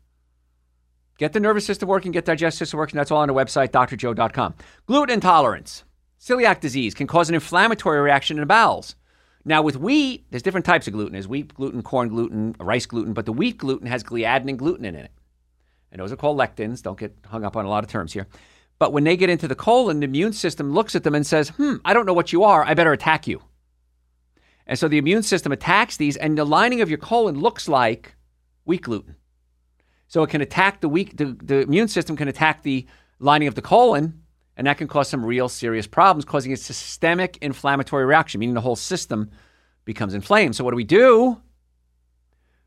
Get 1.19 1.35
the 1.35 1.41
nervous 1.41 1.67
system 1.67 1.89
working, 1.89 2.13
get 2.13 2.25
digestive 2.25 2.67
system 2.67 2.79
working. 2.79 2.97
That's 2.97 3.11
all 3.11 3.19
on 3.19 3.29
the 3.29 3.35
website, 3.35 3.69
drjoe.com. 3.69 4.55
Gluten 4.87 5.15
intolerance, 5.15 5.85
celiac 6.21 6.61
disease 6.61 6.95
can 6.95 7.07
cause 7.07 7.29
an 7.29 7.35
inflammatory 7.35 8.01
reaction 8.01 8.37
in 8.37 8.43
the 8.43 8.47
bowels. 8.47 8.95
Now, 9.45 9.63
with 9.63 9.77
wheat, 9.77 10.27
there's 10.31 10.43
different 10.43 10.67
types 10.67 10.87
of 10.87 10.93
gluten. 10.93 11.13
There's 11.13 11.27
wheat 11.27 11.55
gluten, 11.55 11.83
corn 11.83 12.09
gluten, 12.09 12.55
rice 12.61 12.87
gluten, 12.87 13.15
but 13.15 13.25
the 13.25 13.33
wheat 13.33 13.57
gluten 13.57 13.87
has 13.87 14.05
gliadin 14.05 14.49
and 14.49 14.59
gluten 14.59 14.85
in 14.85 14.95
it. 14.95 15.11
And 15.91 16.01
those 16.01 16.13
are 16.13 16.17
called 16.17 16.39
lectins. 16.39 16.83
Don't 16.83 16.99
get 16.99 17.17
hung 17.27 17.45
up 17.45 17.57
on 17.57 17.65
a 17.65 17.69
lot 17.69 17.83
of 17.83 17.91
terms 17.91 18.13
here. 18.13 18.27
But 18.79 18.93
when 18.93 19.05
they 19.05 19.17
get 19.17 19.31
into 19.31 19.49
the 19.49 19.55
colon, 19.55 20.01
the 20.01 20.05
immune 20.05 20.33
system 20.33 20.73
looks 20.73 20.95
at 20.95 21.05
them 21.05 21.15
and 21.15 21.27
says, 21.27 21.51
hmm, 21.51 21.77
I 21.85 21.95
don't 21.95 22.07
know 22.07 22.13
what 22.13 22.33
you 22.33 22.45
are. 22.45 22.65
I 22.65 22.75
better 22.75 22.93
attack 22.93 23.27
you. 23.27 23.43
And 24.67 24.79
so 24.79 24.89
the 24.89 24.99
immune 24.99 25.23
system 25.23 25.53
attacks 25.53 25.97
these, 25.97 26.17
and 26.17 26.39
the 26.39 26.45
lining 26.45 26.81
of 26.81 26.89
your 26.89 26.99
colon 26.99 27.39
looks 27.41 27.69
like 27.69 28.15
wheat 28.65 28.83
gluten. 28.83 29.17
So 30.07 30.23
it 30.23 30.31
can 30.31 30.41
attack 30.41 30.81
the 30.81 30.89
weak, 30.89 31.17
the, 31.17 31.37
the 31.43 31.61
immune 31.61 31.89
system 31.89 32.17
can 32.17 32.29
attack 32.29 32.63
the 32.63 32.87
lining 33.19 33.49
of 33.49 33.55
the 33.55 33.63
colon, 33.63 34.20
and 34.61 34.67
that 34.67 34.77
can 34.77 34.89
cause 34.89 35.09
some 35.09 35.25
real 35.25 35.49
serious 35.49 35.87
problems, 35.87 36.27
causing 36.27 36.53
a 36.53 36.57
systemic 36.59 37.39
inflammatory 37.41 38.05
reaction, 38.05 38.41
meaning 38.41 38.53
the 38.53 38.61
whole 38.61 38.77
system 38.77 39.31
becomes 39.87 40.13
inflamed. 40.13 40.55
So 40.55 40.65
what 40.65 40.73
do 40.73 40.77
we 40.77 40.85
do? 40.85 41.41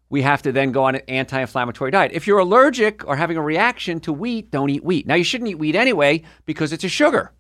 We 0.09 0.23
have 0.23 0.41
to 0.41 0.51
then 0.51 0.71
go 0.71 0.85
on 0.85 0.95
an 0.95 1.03
anti 1.07 1.39
inflammatory 1.39 1.91
diet. 1.91 2.11
If 2.11 2.25
you're 2.25 2.39
allergic 2.39 3.07
or 3.07 3.15
having 3.15 3.37
a 3.37 3.43
reaction 3.43 3.99
to 3.99 4.11
wheat, 4.11 4.49
don't 4.49 4.71
eat 4.71 4.83
wheat. 4.83 5.05
Now, 5.05 5.13
you 5.13 5.23
shouldn't 5.23 5.51
eat 5.51 5.59
wheat 5.59 5.75
anyway 5.75 6.23
because 6.47 6.73
it's 6.73 6.83
a 6.83 6.89
sugar. 6.89 7.31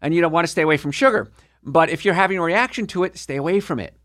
And 0.00 0.14
you 0.14 0.22
don't 0.22 0.32
want 0.32 0.46
to 0.46 0.50
stay 0.50 0.62
away 0.62 0.78
from 0.78 0.90
sugar. 0.90 1.30
But 1.62 1.90
if 1.90 2.06
you're 2.06 2.14
having 2.14 2.38
a 2.38 2.42
reaction 2.42 2.86
to 2.86 3.04
it, 3.04 3.18
stay 3.18 3.36
away 3.36 3.60
from 3.60 3.80
it. 3.80 3.98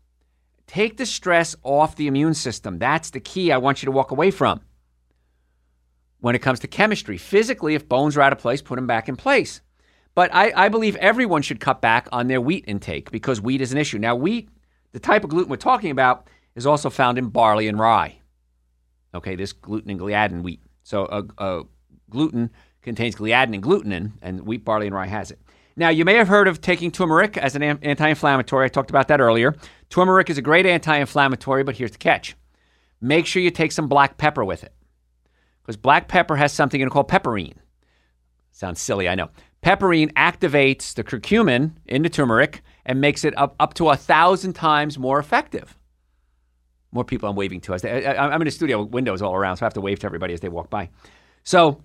Take 0.66 0.98
the 0.98 1.06
stress 1.06 1.56
off 1.62 1.96
the 1.96 2.06
immune 2.06 2.34
system. 2.34 2.78
That's 2.78 3.08
the 3.08 3.20
key 3.20 3.50
I 3.50 3.56
want 3.56 3.80
you 3.80 3.86
to 3.86 3.92
walk 3.92 4.10
away 4.10 4.30
from. 4.30 4.60
When 6.20 6.34
it 6.34 6.40
comes 6.40 6.60
to 6.60 6.68
chemistry, 6.68 7.18
physically, 7.18 7.74
if 7.74 7.88
bones 7.88 8.16
are 8.16 8.22
out 8.22 8.32
of 8.32 8.38
place, 8.38 8.62
put 8.62 8.76
them 8.76 8.86
back 8.86 9.08
in 9.08 9.16
place. 9.16 9.60
But 10.14 10.34
I, 10.34 10.52
I 10.56 10.68
believe 10.70 10.96
everyone 10.96 11.42
should 11.42 11.60
cut 11.60 11.82
back 11.82 12.08
on 12.10 12.26
their 12.26 12.40
wheat 12.40 12.64
intake 12.66 13.10
because 13.10 13.40
wheat 13.40 13.60
is 13.60 13.72
an 13.72 13.78
issue. 13.78 13.98
Now, 13.98 14.16
wheat, 14.16 14.48
the 14.92 14.98
type 14.98 15.24
of 15.24 15.30
gluten 15.30 15.50
we're 15.50 15.56
talking 15.56 15.90
about, 15.90 16.28
is 16.54 16.66
also 16.66 16.88
found 16.88 17.18
in 17.18 17.28
barley 17.28 17.68
and 17.68 17.78
rye. 17.78 18.16
Okay, 19.14 19.36
this 19.36 19.52
gluten 19.52 19.90
and 19.90 20.00
gliadin 20.00 20.42
wheat. 20.42 20.60
So, 20.84 21.04
uh, 21.04 21.64
gluten 22.08 22.50
contains 22.80 23.14
gliadin 23.14 23.54
and 23.54 23.62
glutenin, 23.62 24.12
and 24.22 24.46
wheat, 24.46 24.64
barley, 24.64 24.86
and 24.86 24.94
rye 24.96 25.06
has 25.06 25.30
it. 25.30 25.38
Now, 25.76 25.90
you 25.90 26.06
may 26.06 26.14
have 26.14 26.28
heard 26.28 26.48
of 26.48 26.62
taking 26.62 26.90
turmeric 26.90 27.36
as 27.36 27.54
an 27.54 27.62
anti 27.62 28.08
inflammatory. 28.08 28.64
I 28.64 28.68
talked 28.68 28.88
about 28.88 29.08
that 29.08 29.20
earlier. 29.20 29.54
Turmeric 29.90 30.30
is 30.30 30.38
a 30.38 30.42
great 30.42 30.64
anti 30.64 30.96
inflammatory, 30.96 31.62
but 31.62 31.76
here's 31.76 31.92
the 31.92 31.98
catch 31.98 32.34
make 33.02 33.26
sure 33.26 33.42
you 33.42 33.50
take 33.50 33.72
some 33.72 33.86
black 33.86 34.16
pepper 34.16 34.42
with 34.42 34.64
it. 34.64 34.72
Because 35.66 35.76
black 35.76 36.06
pepper 36.06 36.36
has 36.36 36.52
something 36.52 36.80
in 36.80 36.86
it 36.86 36.90
called 36.92 37.08
piperine. 37.08 37.56
Sounds 38.52 38.80
silly, 38.80 39.08
I 39.08 39.16
know. 39.16 39.30
Piperine 39.64 40.12
activates 40.12 40.94
the 40.94 41.02
curcumin 41.02 41.72
in 41.86 42.02
the 42.02 42.08
turmeric 42.08 42.62
and 42.84 43.00
makes 43.00 43.24
it 43.24 43.36
up, 43.36 43.56
up 43.58 43.74
to 43.74 43.88
a 43.88 43.96
thousand 43.96 44.52
times 44.52 44.96
more 44.96 45.18
effective. 45.18 45.76
More 46.92 47.04
people 47.04 47.28
I'm 47.28 47.34
waving 47.34 47.62
to. 47.62 47.74
As 47.74 47.82
they, 47.82 48.06
I, 48.06 48.28
I'm 48.28 48.40
in 48.40 48.46
a 48.46 48.52
studio, 48.52 48.84
with 48.84 48.92
windows 48.92 49.22
all 49.22 49.34
around, 49.34 49.56
so 49.56 49.64
I 49.64 49.66
have 49.66 49.74
to 49.74 49.80
wave 49.80 49.98
to 49.98 50.06
everybody 50.06 50.34
as 50.34 50.40
they 50.40 50.48
walk 50.48 50.70
by. 50.70 50.88
So, 51.42 51.82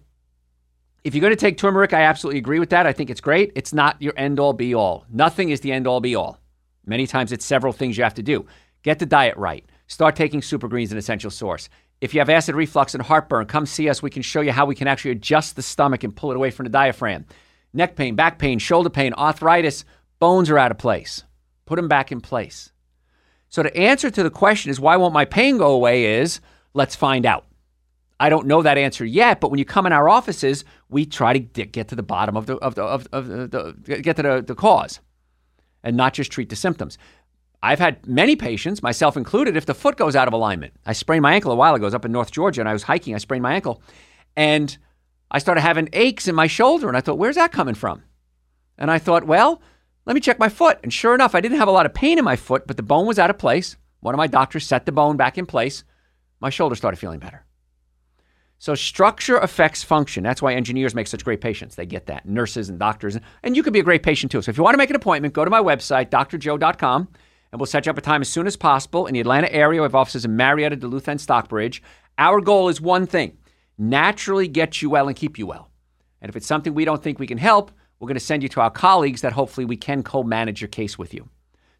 if 1.03 1.15
you're 1.15 1.21
going 1.21 1.33
to 1.33 1.39
take 1.39 1.57
turmeric, 1.57 1.91
I 1.91 2.03
absolutely 2.03 2.37
agree 2.37 2.59
with 2.59 2.69
that. 2.69 2.85
I 2.85 2.93
think 2.93 3.09
it's 3.09 3.19
great. 3.19 3.51
It's 3.55 3.73
not 3.73 3.99
your 3.99 4.13
end 4.15 4.39
all 4.39 4.53
be 4.53 4.75
all. 4.75 5.05
Nothing 5.09 5.49
is 5.49 5.61
the 5.61 5.71
end 5.71 5.87
all 5.87 5.99
be 5.99 6.13
all. 6.13 6.37
Many 6.85 7.07
times 7.07 7.31
it's 7.31 7.43
several 7.43 7.73
things 7.73 7.97
you 7.97 8.03
have 8.03 8.13
to 8.13 8.23
do. 8.23 8.45
Get 8.83 8.99
the 8.99 9.07
diet 9.07 9.35
right. 9.37 9.65
Start 9.87 10.15
taking 10.15 10.43
super 10.43 10.67
greens 10.67 10.91
and 10.91 10.99
essential 10.99 11.31
source. 11.31 11.67
If 12.01 12.15
you 12.15 12.19
have 12.19 12.29
acid 12.29 12.55
reflux 12.55 12.95
and 12.95 13.03
heartburn, 13.03 13.45
come 13.45 13.67
see 13.67 13.87
us. 13.87 14.01
We 14.01 14.09
can 14.09 14.23
show 14.23 14.41
you 14.41 14.51
how 14.51 14.65
we 14.65 14.75
can 14.75 14.87
actually 14.87 15.11
adjust 15.11 15.55
the 15.55 15.61
stomach 15.61 16.03
and 16.03 16.15
pull 16.15 16.31
it 16.31 16.35
away 16.35 16.49
from 16.49 16.63
the 16.63 16.71
diaphragm. 16.71 17.25
Neck 17.73 17.95
pain, 17.95 18.15
back 18.15 18.39
pain, 18.39 18.57
shoulder 18.57 18.89
pain, 18.89 19.13
arthritis, 19.13 19.85
bones 20.19 20.49
are 20.49 20.57
out 20.57 20.71
of 20.71 20.79
place. 20.79 21.23
Put 21.65 21.75
them 21.75 21.87
back 21.87 22.11
in 22.11 22.19
place. 22.19 22.71
So 23.49 23.63
the 23.63 23.75
answer 23.77 24.09
to 24.09 24.23
the 24.23 24.31
question 24.31 24.71
is 24.71 24.79
why 24.79 24.97
won't 24.97 25.13
my 25.13 25.25
pain 25.25 25.57
go 25.57 25.71
away 25.71 26.19
is 26.19 26.41
let's 26.73 26.95
find 26.95 27.25
out. 27.25 27.45
I 28.19 28.29
don't 28.29 28.47
know 28.47 28.61
that 28.61 28.77
answer 28.77 29.03
yet, 29.03 29.39
but 29.39 29.49
when 29.49 29.57
you 29.57 29.65
come 29.65 29.85
in 29.85 29.93
our 29.93 30.07
offices, 30.07 30.63
we 30.89 31.05
try 31.05 31.33
to 31.33 31.39
get 31.39 31.87
to 31.87 31.95
the 31.95 32.03
bottom 32.03 32.37
of 32.37 32.45
the 32.45 32.55
of 32.57 32.75
the 32.75 32.83
of, 32.83 33.07
of 33.11 33.27
the, 33.27 33.99
get 34.01 34.15
to 34.17 34.21
the, 34.21 34.43
the 34.45 34.55
cause, 34.55 34.99
and 35.83 35.97
not 35.97 36.13
just 36.13 36.31
treat 36.31 36.49
the 36.49 36.55
symptoms. 36.55 36.97
I've 37.63 37.79
had 37.79 38.05
many 38.07 38.35
patients, 38.35 38.81
myself 38.81 39.15
included, 39.15 39.55
if 39.55 39.65
the 39.65 39.73
foot 39.73 39.95
goes 39.95 40.15
out 40.15 40.27
of 40.27 40.33
alignment. 40.33 40.73
I 40.85 40.93
sprained 40.93 41.21
my 41.21 41.33
ankle 41.33 41.51
a 41.51 41.55
while 41.55 41.75
ago. 41.75 41.85
I 41.85 41.87
was 41.87 41.95
up 41.95 42.05
in 42.05 42.11
North 42.11 42.31
Georgia 42.31 42.61
and 42.61 42.69
I 42.69 42.73
was 42.73 42.83
hiking. 42.83 43.13
I 43.13 43.19
sprained 43.19 43.43
my 43.43 43.53
ankle, 43.53 43.81
and 44.35 44.75
I 45.29 45.39
started 45.39 45.61
having 45.61 45.89
aches 45.93 46.27
in 46.27 46.35
my 46.35 46.47
shoulder, 46.47 46.87
and 46.87 46.97
I 46.97 47.01
thought, 47.01 47.17
where's 47.17 47.35
that 47.35 47.51
coming 47.51 47.75
from? 47.75 48.03
And 48.77 48.89
I 48.89 48.97
thought, 48.97 49.25
well, 49.25 49.61
let 50.05 50.15
me 50.15 50.21
check 50.21 50.39
my 50.39 50.49
foot. 50.49 50.79
And 50.81 50.91
sure 50.91 51.13
enough, 51.13 51.35
I 51.35 51.41
didn't 51.41 51.59
have 51.59 51.67
a 51.67 51.71
lot 51.71 51.85
of 51.85 51.93
pain 51.93 52.17
in 52.17 52.25
my 52.25 52.35
foot, 52.35 52.65
but 52.65 52.77
the 52.77 52.83
bone 52.83 53.05
was 53.05 53.19
out 53.19 53.29
of 53.29 53.37
place. 53.37 53.77
One 53.99 54.15
of 54.15 54.17
my 54.17 54.27
doctors 54.27 54.65
set 54.65 54.87
the 54.87 54.91
bone 54.91 55.15
back 55.15 55.37
in 55.37 55.45
place 55.45 55.83
my 56.41 56.49
shoulder 56.49 56.75
started 56.75 56.97
feeling 56.97 57.19
better. 57.19 57.45
So 58.57 58.75
structure 58.75 59.37
affects 59.37 59.83
function. 59.83 60.23
That's 60.23 60.41
why 60.41 60.53
engineers 60.53 60.93
make 60.93 61.07
such 61.07 61.23
great 61.23 61.41
patients. 61.41 61.75
They 61.75 61.85
get 61.85 62.07
that. 62.07 62.27
Nurses 62.27 62.69
and 62.69 62.77
doctors. 62.77 63.17
And 63.43 63.55
you 63.55 63.63
could 63.63 63.73
be 63.73 63.79
a 63.79 63.83
great 63.83 64.03
patient 64.03 64.31
too. 64.31 64.41
So 64.41 64.49
if 64.49 64.57
you 64.57 64.63
want 64.63 64.73
to 64.73 64.77
make 64.77 64.89
an 64.89 64.95
appointment, 64.95 65.33
go 65.33 65.45
to 65.45 65.49
my 65.49 65.61
website, 65.61 66.09
drjoe.com, 66.09 67.07
and 67.51 67.59
we'll 67.59 67.65
set 67.65 67.85
you 67.85 67.89
up 67.89 67.97
a 67.97 68.01
time 68.01 68.21
as 68.21 68.29
soon 68.29 68.47
as 68.47 68.55
possible 68.55 69.07
in 69.07 69.13
the 69.13 69.19
Atlanta 69.19 69.51
area. 69.51 69.81
We 69.81 69.85
have 69.85 69.95
offices 69.95 70.25
in 70.25 70.35
Marietta, 70.35 70.77
Duluth, 70.77 71.07
and 71.07 71.19
Stockbridge. 71.19 71.83
Our 72.17 72.41
goal 72.41 72.69
is 72.69 72.79
one 72.79 73.05
thing 73.05 73.37
naturally 73.77 74.47
get 74.47 74.81
you 74.81 74.89
well 74.89 75.07
and 75.07 75.17
keep 75.17 75.39
you 75.39 75.47
well. 75.47 75.71
And 76.21 76.29
if 76.29 76.35
it's 76.35 76.45
something 76.45 76.73
we 76.73 76.85
don't 76.85 77.01
think 77.01 77.17
we 77.17 77.25
can 77.25 77.39
help, 77.39 77.71
we're 77.99 78.07
going 78.07 78.15
to 78.15 78.19
send 78.19 78.43
you 78.43 78.49
to 78.49 78.61
our 78.61 78.69
colleagues 78.69 79.21
that 79.21 79.33
hopefully 79.33 79.65
we 79.65 79.77
can 79.77 80.03
co 80.03 80.23
manage 80.23 80.61
your 80.61 80.67
case 80.67 80.97
with 80.97 81.13
you. 81.13 81.29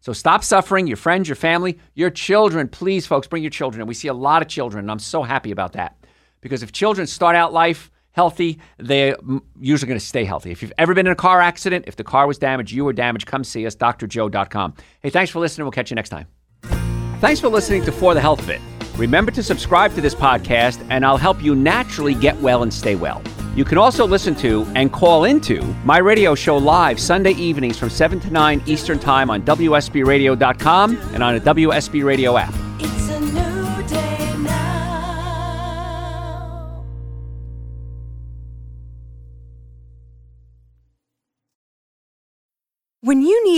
So 0.00 0.12
stop 0.12 0.42
suffering, 0.42 0.88
your 0.88 0.96
friends, 0.96 1.28
your 1.28 1.36
family, 1.36 1.78
your 1.94 2.10
children. 2.10 2.68
Please, 2.68 3.06
folks, 3.06 3.28
bring 3.28 3.42
your 3.42 3.50
children. 3.50 3.80
And 3.80 3.88
we 3.88 3.94
see 3.94 4.08
a 4.08 4.14
lot 4.14 4.42
of 4.42 4.48
children, 4.48 4.84
and 4.84 4.90
I'm 4.90 4.98
so 4.98 5.22
happy 5.22 5.52
about 5.52 5.74
that. 5.74 5.96
Because 6.40 6.64
if 6.64 6.72
children 6.72 7.06
start 7.06 7.36
out 7.36 7.52
life 7.52 7.90
healthy, 8.12 8.58
they're 8.78 9.16
usually 9.60 9.88
going 9.88 9.98
to 9.98 10.04
stay 10.04 10.24
healthy. 10.24 10.50
If 10.50 10.62
you've 10.62 10.72
ever 10.78 10.94
been 10.94 11.06
in 11.06 11.12
a 11.12 11.16
car 11.16 11.40
accident, 11.40 11.84
if 11.88 11.96
the 11.96 12.04
car 12.04 12.26
was 12.26 12.38
damaged, 12.38 12.72
you 12.72 12.84
were 12.84 12.92
damaged, 12.92 13.26
come 13.26 13.44
see 13.44 13.66
us, 13.66 13.74
drjoe.com. 13.74 14.74
Hey, 15.00 15.10
thanks 15.10 15.30
for 15.30 15.40
listening. 15.40 15.64
We'll 15.64 15.72
catch 15.72 15.90
you 15.90 15.96
next 15.96 16.10
time. 16.10 16.26
Thanks 17.20 17.40
for 17.40 17.48
listening 17.48 17.84
to 17.84 17.92
For 17.92 18.14
the 18.14 18.20
Health 18.20 18.40
of 18.40 18.50
It. 18.50 18.60
Remember 18.96 19.30
to 19.30 19.42
subscribe 19.42 19.94
to 19.94 20.00
this 20.00 20.14
podcast, 20.14 20.84
and 20.90 21.04
I'll 21.04 21.16
help 21.16 21.42
you 21.42 21.54
naturally 21.54 22.14
get 22.14 22.38
well 22.40 22.62
and 22.62 22.72
stay 22.72 22.94
well. 22.94 23.22
You 23.54 23.64
can 23.64 23.78
also 23.78 24.06
listen 24.06 24.34
to 24.36 24.66
and 24.74 24.92
call 24.92 25.24
into 25.24 25.62
my 25.84 25.98
radio 25.98 26.34
show 26.34 26.56
live 26.56 26.98
Sunday 26.98 27.32
evenings 27.32 27.78
from 27.78 27.90
7 27.90 28.18
to 28.20 28.30
9 28.30 28.62
Eastern 28.66 28.98
Time 28.98 29.30
on 29.30 29.42
WSBRadio.com 29.42 30.96
and 31.14 31.22
on 31.22 31.36
a 31.36 31.40
WSB 31.40 32.04
Radio 32.04 32.36
app. 32.36 32.61